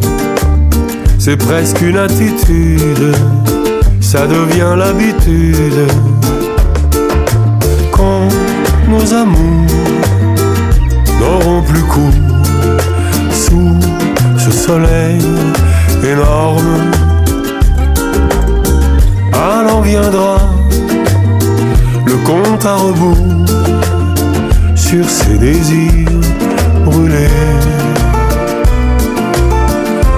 C'est 1.20 1.36
presque 1.36 1.82
une 1.82 1.98
attitude 1.98 3.14
ça 4.08 4.26
devient 4.26 4.74
l'habitude. 4.78 5.86
Quand 7.92 8.30
nos 8.88 9.14
amours 9.14 9.68
n'auront 11.20 11.62
plus 11.62 11.84
cours 11.84 12.22
sous 13.34 13.76
ce 14.38 14.50
soleil 14.50 15.20
énorme, 16.02 16.80
alors 19.34 19.82
viendra 19.82 20.38
le 22.06 22.16
compte 22.26 22.66
à 22.66 22.76
rebours 22.76 23.46
sur 24.74 25.04
ces 25.10 25.38
désirs 25.38 26.22
brûlés. 26.86 27.28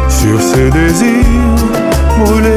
Sur 0.10 0.40
ces 0.40 0.70
désirs 0.70 1.26
brûlés. 2.24 2.49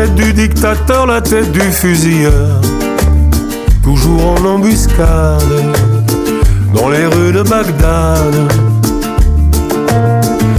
Tête 0.00 0.14
du 0.14 0.32
dictateur, 0.32 1.06
la 1.06 1.20
tête 1.20 1.52
du 1.52 1.60
fusilleur, 1.60 2.60
toujours 3.82 4.34
en 4.34 4.44
embuscade, 4.46 5.76
dans 6.74 6.88
les 6.88 7.04
rues 7.04 7.32
de 7.32 7.42
Bagdad. 7.42 8.34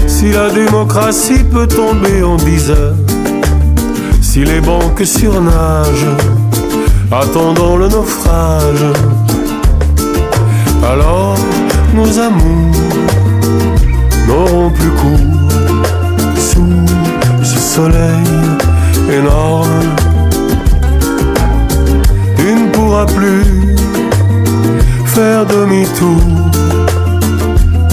Si 0.05 0.31
la 0.31 0.51
démocratie 0.51 1.43
peut 1.51 1.65
tomber 1.65 2.21
en 2.21 2.35
dix 2.35 2.69
heures, 2.69 2.93
si 4.21 4.43
les 4.43 4.61
banques 4.61 5.03
surnagent, 5.03 6.15
attendant 7.11 7.77
le 7.77 7.87
naufrage. 7.87 8.85
Alors 10.83 11.35
nos 11.95 12.19
amours 12.19 12.75
n'auront 14.27 14.69
plus 14.69 14.91
cours 14.91 15.51
sous 16.37 16.85
ce 17.43 17.57
soleil 17.57 18.60
énorme. 19.11 19.95
Tu 22.37 22.53
ne 22.55 22.69
pourras 22.71 23.05
plus 23.05 23.45
faire 25.05 25.45
demi-tour, 25.45 26.23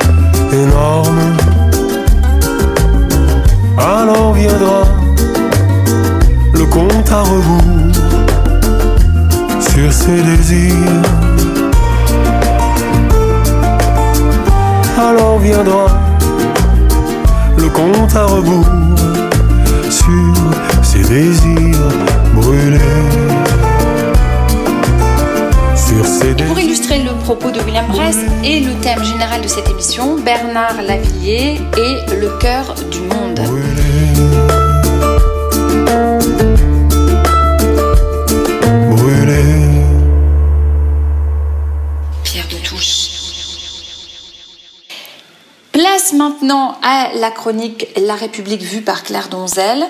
énorme. 0.53 1.19
Alors 3.77 4.33
viendra 4.33 4.83
le 6.53 6.65
compte 6.65 7.11
à 7.11 7.21
rebours 7.21 7.93
sur 9.59 9.91
ses 9.91 10.21
désirs. 10.21 10.75
Alors 14.97 15.39
viendra 15.39 15.85
le 17.57 17.69
compte 17.69 18.15
à 18.15 18.25
rebours 18.25 18.69
sur 19.89 20.33
ses 20.83 21.03
désirs 21.03 21.89
brûlés. 22.35 23.40
Et 25.91 26.43
pour 26.45 26.57
illustrer 26.59 27.03
le 27.03 27.13
propos 27.23 27.51
de 27.51 27.59
William 27.61 27.85
Press 27.87 28.17
et 28.43 28.61
le 28.61 28.73
thème 28.81 29.03
général 29.03 29.41
de 29.41 29.47
cette 29.47 29.69
émission, 29.69 30.15
Bernard 30.15 30.81
Lavillier 30.81 31.59
et 31.77 32.15
le 32.15 32.37
cœur 32.39 32.73
du 32.89 33.01
monde. 33.01 33.39
Pierre 42.23 42.47
de 42.47 42.57
Touche. 42.65 43.09
Place 45.71 46.13
maintenant 46.13 46.77
à 46.83 47.09
la 47.15 47.31
chronique 47.31 47.87
La 47.97 48.15
République 48.15 48.61
vue 48.61 48.81
par 48.81 49.03
Claire 49.03 49.27
Donzel. 49.29 49.85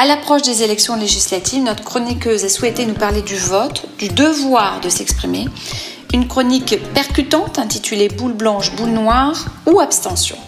À 0.00 0.06
l'approche 0.06 0.42
des 0.42 0.62
élections 0.62 0.94
législatives, 0.94 1.64
notre 1.64 1.82
chroniqueuse 1.82 2.44
a 2.44 2.48
souhaité 2.48 2.86
nous 2.86 2.94
parler 2.94 3.20
du 3.20 3.34
vote, 3.34 3.82
du 3.98 4.06
devoir 4.06 4.80
de 4.80 4.88
s'exprimer. 4.88 5.46
Une 6.14 6.28
chronique 6.28 6.76
percutante 6.94 7.58
intitulée 7.58 8.06
Boule 8.06 8.34
blanche, 8.34 8.70
boule 8.76 8.90
noire 8.90 9.46
ou 9.66 9.80
abstention. 9.80 10.38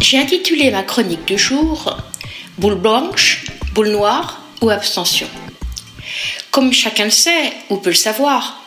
J'ai 0.00 0.18
intitulé 0.18 0.72
ma 0.72 0.82
chronique 0.82 1.26
du 1.26 1.38
jour 1.38 1.96
Boule 2.58 2.74
blanche, 2.74 3.44
boule 3.72 3.90
noire 3.90 4.40
ou 4.62 4.70
abstention. 4.70 5.28
Comme 6.50 6.72
chacun 6.72 7.04
le 7.04 7.10
sait 7.10 7.52
ou 7.68 7.76
peut 7.76 7.90
le 7.90 7.94
savoir, 7.94 8.64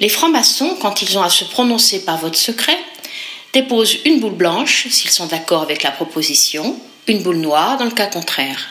les 0.00 0.08
francs-maçons, 0.08 0.78
quand 0.80 1.02
ils 1.02 1.18
ont 1.18 1.22
à 1.22 1.28
se 1.28 1.44
prononcer 1.44 2.06
par 2.06 2.16
vote 2.16 2.36
secret, 2.36 2.78
déposent 3.52 3.98
une 4.04 4.20
boule 4.20 4.34
blanche 4.34 4.88
s'ils 4.90 5.10
sont 5.10 5.26
d'accord 5.26 5.62
avec 5.62 5.82
la 5.82 5.90
proposition, 5.90 6.78
une 7.06 7.22
boule 7.22 7.38
noire 7.38 7.78
dans 7.78 7.84
le 7.84 7.90
cas 7.90 8.06
contraire. 8.06 8.68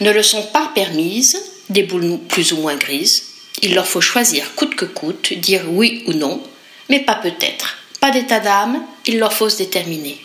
Ne 0.00 0.10
le 0.10 0.22
sont 0.22 0.42
pas 0.42 0.70
permises 0.74 1.40
des 1.70 1.82
boules 1.82 2.18
plus 2.28 2.52
ou 2.52 2.58
moins 2.58 2.76
grises. 2.76 3.24
Il 3.62 3.74
leur 3.74 3.86
faut 3.86 4.00
choisir 4.00 4.54
coûte 4.54 4.74
que 4.74 4.84
coûte, 4.84 5.32
dire 5.34 5.62
oui 5.68 6.02
ou 6.06 6.12
non, 6.12 6.42
mais 6.88 7.00
pas 7.00 7.14
peut-être. 7.14 7.78
Pas 8.00 8.10
d'état 8.10 8.40
d'âme, 8.40 8.84
il 9.06 9.18
leur 9.18 9.32
faut 9.32 9.48
se 9.48 9.58
déterminer. 9.58 10.20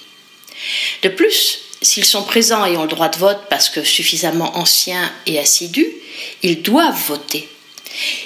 De 1.04 1.10
plus, 1.10 1.60
s'ils 1.82 2.06
sont 2.06 2.24
présents 2.24 2.66
et 2.66 2.76
ont 2.76 2.84
le 2.84 2.90
droit 2.90 3.08
de 3.08 3.18
vote 3.18 3.42
parce 3.50 3.70
que 3.70 3.84
suffisamment 3.84 4.58
anciens 4.58 5.12
et 5.26 5.40
assidus, 5.40 5.88
ils 6.44 6.62
doivent 6.62 7.02
voter. 7.08 7.48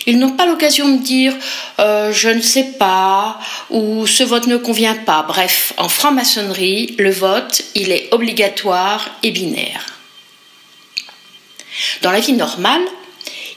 Ils 0.06 0.20
n'ont 0.20 0.32
pas 0.32 0.46
l'occasion 0.46 0.90
de 0.90 1.02
dire 1.02 1.34
euh, 1.80 2.12
je 2.12 2.30
ne 2.30 2.42
sais 2.42 2.74
pas 2.78 3.40
ou 3.70 4.06
ce 4.06 4.24
vote 4.24 4.48
ne 4.48 4.58
convient 4.58 4.96
pas. 4.96 5.24
Bref, 5.28 5.74
en 5.78 5.90
franc-maçonnerie, 5.90 6.96
le 7.00 7.12
vote, 7.12 7.64
il 7.76 7.92
est 7.92 8.10
obligatoire 8.12 9.10
et 9.24 9.32
binaire. 9.32 9.86
Dans 12.02 12.12
la 12.12 12.20
vie 12.20 12.34
normale, 12.34 12.84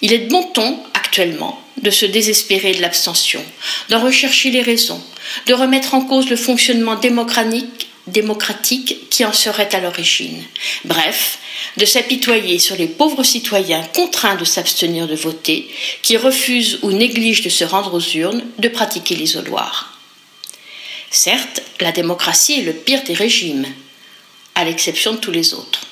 il 0.02 0.12
est 0.12 0.18
de 0.18 0.30
bon 0.30 0.42
ton 0.44 0.78
actuellement 0.94 1.60
de 1.82 1.90
se 1.90 2.06
désespérer 2.06 2.72
de 2.72 2.80
l'abstention, 2.80 3.44
d'en 3.90 4.00
rechercher 4.00 4.50
les 4.50 4.62
raisons, 4.62 5.02
de 5.46 5.54
remettre 5.54 5.94
en 5.94 6.00
cause 6.00 6.30
le 6.30 6.36
fonctionnement 6.36 6.96
démocratique, 6.96 7.88
démocratique 8.06 9.08
qui 9.10 9.24
en 9.24 9.32
serait 9.32 9.74
à 9.74 9.80
l'origine. 9.80 10.42
Bref, 10.84 11.38
de 11.76 11.84
s'apitoyer 11.84 12.58
sur 12.58 12.76
les 12.76 12.86
pauvres 12.86 13.22
citoyens 13.22 13.82
contraints 13.94 14.36
de 14.36 14.44
s'abstenir 14.44 15.06
de 15.06 15.14
voter, 15.14 15.68
qui 16.02 16.16
refusent 16.16 16.78
ou 16.82 16.92
négligent 16.92 17.42
de 17.42 17.48
se 17.48 17.64
rendre 17.64 17.94
aux 17.94 18.16
urnes, 18.16 18.44
de 18.58 18.68
pratiquer 18.68 19.14
l'isoloir. 19.14 19.98
Certes, 21.10 21.62
la 21.80 21.92
démocratie 21.92 22.60
est 22.60 22.64
le 22.64 22.72
pire 22.72 23.02
des 23.04 23.14
régimes, 23.14 23.66
à 24.54 24.64
l'exception 24.64 25.12
de 25.12 25.18
tous 25.18 25.30
les 25.30 25.54
autres. 25.54 25.82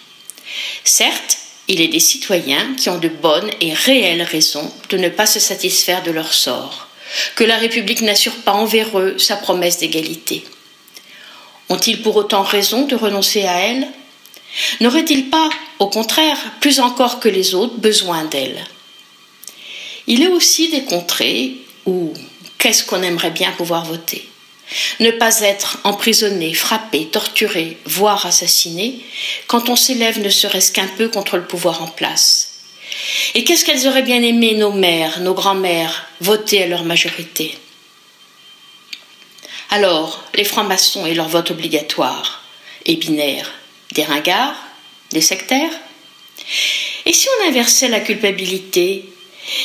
Certes, 0.85 1.39
il 1.69 1.81
est 1.81 1.89
des 1.89 2.01
citoyens 2.01 2.75
qui 2.77 2.91
ont 2.91 2.99
de 2.99 3.09
bonnes 3.09 3.51
et 3.61 3.73
réelles 3.73 4.23
raisons 4.23 4.71
de 4.91 4.99
ne 4.99 5.09
pas 5.09 5.27
se 5.27 5.41
satisfaire 5.41 6.03
de 6.03 6.11
leur 6.11 6.33
sort, 6.35 6.89
que 7.37 7.45
la 7.45 7.57
République 7.57 8.03
n'assure 8.03 8.35
pas 8.37 8.53
envers 8.53 8.99
eux 8.99 9.19
sa 9.19 9.37
promesse 9.37 9.79
d'égalité. 9.79 10.45
Ont-ils 11.69 12.03
pour 12.03 12.17
autant 12.17 12.43
raison 12.43 12.87
de 12.87 12.97
renoncer 12.97 13.45
à 13.45 13.59
elle? 13.61 13.89
N'aurait-il 14.81 15.31
pas, 15.31 15.51
au 15.79 15.89
contraire, 15.89 16.39
plus 16.61 16.81
encore 16.81 17.21
que 17.21 17.29
les 17.29 17.55
autres, 17.55 17.77
besoin 17.77 18.25
d'elle? 18.25 18.65
Il 20.07 20.23
est 20.23 20.29
aussi 20.29 20.69
des 20.69 20.85
contrées 20.85 21.57
où 21.87 22.13
qu'est-ce 22.59 22.85
qu'on 22.85 23.03
aimerait 23.03 23.31
bien 23.31 23.53
pouvoir 23.53 23.85
voter? 23.85 24.29
Ne 25.01 25.11
pas 25.11 25.41
être 25.41 25.79
emprisonné, 25.85 26.55
frappé, 26.55 27.07
torturé, 27.07 27.77
voire 27.85 28.27
assassiné, 28.27 29.01
quand 29.47 29.69
on 29.69 29.77
s'élève 29.77 30.21
ne 30.21 30.31
serait-ce 30.31 30.73
qu'un 30.73 30.87
peu 30.87 31.09
contre 31.09 31.37
le 31.37 31.45
pouvoir 31.45 31.83
en 31.83 31.89
place? 31.89 32.51
Et 33.35 33.45
qu'est-ce 33.45 33.65
qu'elles 33.65 33.87
auraient 33.87 34.03
bien 34.03 34.23
aimé, 34.23 34.55
nos 34.55 34.73
mères, 34.73 35.21
nos 35.21 35.35
grands-mères, 35.35 36.07
voter 36.21 36.63
à 36.63 36.67
leur 36.67 36.85
majorité? 36.85 37.59
Alors, 39.71 40.23
les 40.35 40.45
francs-maçons 40.45 41.05
et 41.07 41.15
leur 41.15 41.29
vote 41.29 41.51
obligatoire 41.51 42.43
et 42.87 42.97
binaire, 42.97 43.51
des 43.95 44.05
ringards, 44.05 44.57
des 45.13 45.21
sectaires 45.21 45.73
Et 47.07 47.13
si 47.13 47.29
on 47.29 47.49
inversait 47.49 47.89
la 47.89 48.01
culpabilité? 48.01 49.09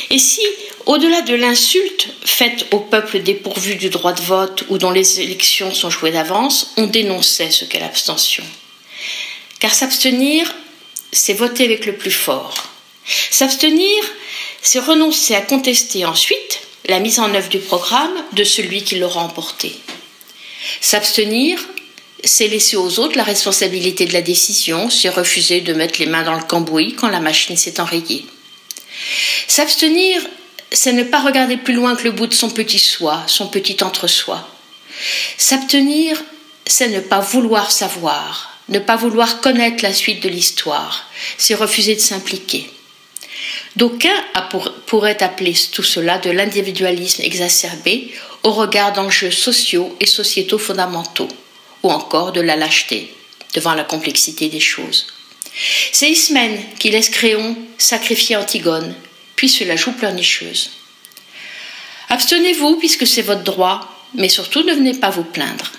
Et 0.10 0.20
si, 0.20 0.42
au-delà 0.86 1.22
de 1.22 1.36
l'insulte 1.36 2.10
faite 2.26 2.68
au 2.72 2.80
peuple 2.80 3.22
dépourvu 3.22 3.76
du 3.76 3.90
droit 3.90 4.14
de 4.14 4.22
vote 4.22 4.66
ou 4.70 4.78
dont 4.78 4.92
les 4.92 5.22
élections 5.22 5.74
sont 5.74 5.90
jouées 5.90 6.12
d'avance, 6.12 6.74
on 6.78 6.86
dénonçait 6.86 7.52
ce 7.52 7.66
qu'est 7.66 7.80
l'abstention 7.80 8.44
Car 9.60 9.74
s'abstenir, 9.74 10.54
c'est 11.12 11.34
voter 11.34 11.66
avec 11.66 11.86
le 11.86 11.96
plus 11.96 12.12
fort. 12.12 12.70
S'abstenir, 13.32 14.04
c'est 14.62 14.80
renoncer 14.80 15.34
à 15.34 15.42
contester 15.42 16.06
ensuite 16.06 16.62
la 16.88 17.00
mise 17.00 17.20
en 17.20 17.34
œuvre 17.34 17.50
du 17.50 17.60
programme 17.60 18.24
de 18.34 18.44
celui 18.44 18.84
qui 18.84 18.96
l'aura 18.96 19.22
emporté. 19.22 19.74
S'abstenir, 20.82 21.60
c'est 22.24 22.48
laisser 22.48 22.78
aux 22.78 23.00
autres 23.00 23.18
la 23.18 23.24
responsabilité 23.24 24.06
de 24.06 24.14
la 24.14 24.22
décision, 24.22 24.90
c'est 24.90 25.10
refuser 25.10 25.62
de 25.62 25.74
mettre 25.74 26.00
les 26.00 26.06
mains 26.06 26.24
dans 26.24 26.36
le 26.36 26.44
cambouis 26.44 26.96
quand 26.96 27.10
la 27.10 27.20
machine 27.20 27.58
s'est 27.58 27.80
enrayée. 27.80 28.26
S'abstenir, 29.48 30.22
c'est 30.72 30.94
ne 30.94 31.04
pas 31.04 31.22
regarder 31.22 31.58
plus 31.58 31.74
loin 31.74 31.96
que 31.96 32.04
le 32.04 32.12
bout 32.12 32.28
de 32.28 32.34
son 32.34 32.50
petit 32.50 32.80
soi, 32.80 33.24
son 33.28 33.48
petit 33.48 33.78
entre-soi. 33.84 34.48
S'abstenir, 35.38 36.22
c'est 36.66 36.90
ne 36.90 37.00
pas 37.00 37.20
vouloir 37.20 37.72
savoir, 37.72 38.60
ne 38.70 38.80
pas 38.80 38.96
vouloir 38.96 39.42
connaître 39.42 39.84
la 39.84 39.94
suite 39.94 40.22
de 40.22 40.30
l'histoire, 40.30 41.10
c'est 41.38 41.56
refuser 41.56 41.96
de 41.96 42.02
s'impliquer. 42.02 42.70
D'aucuns 43.76 44.24
pourraient 44.86 45.24
appeler 45.24 45.56
tout 45.72 45.84
cela 45.84 46.18
de 46.18 46.30
l'individualisme 46.30 47.22
exacerbé 47.22 48.14
au 48.44 48.52
regard 48.52 48.94
d'enjeux 48.94 49.32
sociaux 49.32 49.96
et 50.00 50.06
sociétaux 50.06 50.58
fondamentaux, 50.58 51.30
ou 51.84 51.92
encore 51.92 52.32
de 52.32 52.42
la 52.42 52.56
lâcheté 52.56 53.14
devant 53.56 53.74
la 53.74 53.84
complexité 53.84 54.50
des 54.50 54.60
choses. 54.60 55.08
C'est 55.92 56.10
Ismène 56.10 56.60
qui 56.80 56.92
laisse 56.92 57.10
Créon 57.10 57.58
sacrifier 57.78 58.36
Antigone, 58.36 58.94
puis 59.36 59.50
se 59.50 59.64
la 59.64 59.76
joue 59.76 59.92
pleurnicheuse. 59.94 60.72
Abstenez-vous 62.10 62.76
puisque 62.78 63.08
c'est 63.08 63.22
votre 63.22 63.44
droit, 63.44 63.82
mais 64.14 64.30
surtout 64.30 64.64
ne 64.64 64.74
venez 64.74 64.94
pas 64.94 65.10
vous 65.10 65.24
plaindre. 65.24 65.72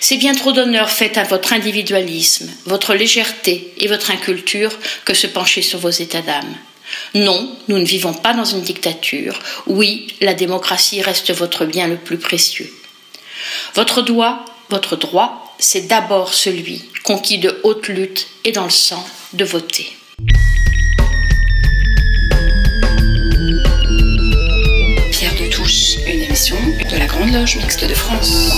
C'est 0.00 0.16
bien 0.16 0.34
trop 0.34 0.52
d'honneur 0.52 0.90
fait 0.90 1.16
à 1.18 1.24
votre 1.24 1.52
individualisme, 1.52 2.50
votre 2.64 2.94
légèreté 2.94 3.72
et 3.78 3.86
votre 3.86 4.10
inculture 4.10 4.72
que 5.04 5.14
se 5.14 5.26
pencher 5.26 5.62
sur 5.62 5.78
vos 5.78 5.90
états 5.90 6.22
d'âme. 6.22 6.56
Non, 7.14 7.54
nous 7.68 7.78
ne 7.78 7.84
vivons 7.84 8.14
pas 8.14 8.32
dans 8.32 8.46
une 8.46 8.62
dictature. 8.62 9.38
Oui, 9.66 10.06
la 10.20 10.34
démocratie 10.34 11.02
reste 11.02 11.32
votre 11.32 11.66
bien 11.66 11.86
le 11.86 11.96
plus 11.96 12.18
précieux. 12.18 12.72
Votre 13.74 14.02
droit, 14.02 14.44
votre 14.70 14.96
droit, 14.96 15.54
c'est 15.58 15.88
d'abord 15.88 16.34
celui 16.34 16.84
conquis 17.04 17.38
de 17.38 17.60
haute 17.62 17.88
lutte 17.88 18.28
et 18.44 18.52
dans 18.52 18.64
le 18.64 18.70
sang 18.70 19.04
de 19.32 19.44
voter. 19.44 19.96
Pierre 25.10 25.34
de 25.34 25.50
Touche, 25.50 25.96
une 26.06 26.22
émission 26.22 26.56
de 26.90 26.96
la 26.96 27.06
Grande 27.06 27.32
Loge 27.32 27.56
Mixte 27.56 27.84
de 27.84 27.94
France. 27.94 28.50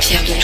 Pierre 0.00 0.24
de 0.24 0.40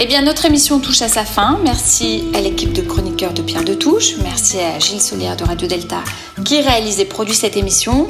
Eh 0.00 0.06
bien, 0.06 0.22
notre 0.22 0.44
émission 0.44 0.78
touche 0.78 1.02
à 1.02 1.08
sa 1.08 1.24
fin. 1.24 1.58
Merci 1.64 2.22
à 2.32 2.40
l'équipe 2.40 2.72
de 2.72 2.82
chroniqueurs 2.82 3.32
de 3.32 3.42
Pierre 3.42 3.64
de 3.64 3.74
Touche. 3.74 4.14
Merci 4.22 4.58
à 4.60 4.78
Gilles 4.78 5.00
Solière 5.00 5.36
de 5.36 5.42
Radio 5.42 5.66
Delta 5.66 6.04
qui 6.44 6.60
réalise 6.60 7.00
et 7.00 7.04
produit 7.04 7.34
cette 7.34 7.56
émission. 7.56 8.08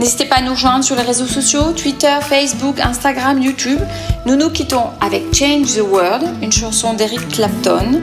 N'hésitez 0.00 0.24
pas 0.24 0.36
à 0.36 0.42
nous 0.42 0.50
rejoindre 0.50 0.84
sur 0.84 0.96
les 0.96 1.02
réseaux 1.02 1.28
sociaux, 1.28 1.70
Twitter, 1.76 2.16
Facebook, 2.22 2.80
Instagram, 2.80 3.40
YouTube. 3.40 3.78
Nous 4.26 4.34
nous 4.34 4.50
quittons 4.50 4.86
avec 5.00 5.32
Change 5.32 5.76
the 5.76 5.82
World, 5.88 6.28
une 6.42 6.50
chanson 6.50 6.94
d'Eric 6.94 7.28
Clapton. 7.28 8.00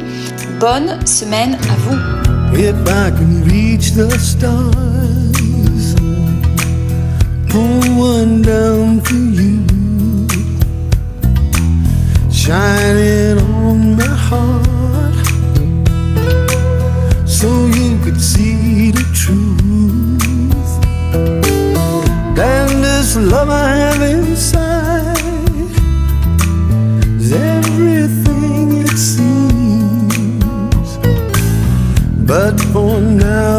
Bonne 0.61 1.05
semaine 1.05 1.55
à 1.55 1.75
vous. 1.75 1.97
Shining 12.49 13.37
on 13.67 13.79
my 13.95 14.13
heart, 14.27 15.27
so 17.37 17.47
you 17.77 17.89
could 18.03 18.19
see 18.19 18.89
the 18.89 19.05
truth. 19.21 20.71
And 22.51 22.71
this 22.83 23.09
love 23.17 23.49
I 23.51 23.69
have 23.83 24.01
inside 24.01 25.21
is 27.21 27.31
everything 27.33 28.65
it 28.83 28.97
seems. 29.13 30.89
But 32.31 32.55
for 32.71 32.99
now, 32.99 33.58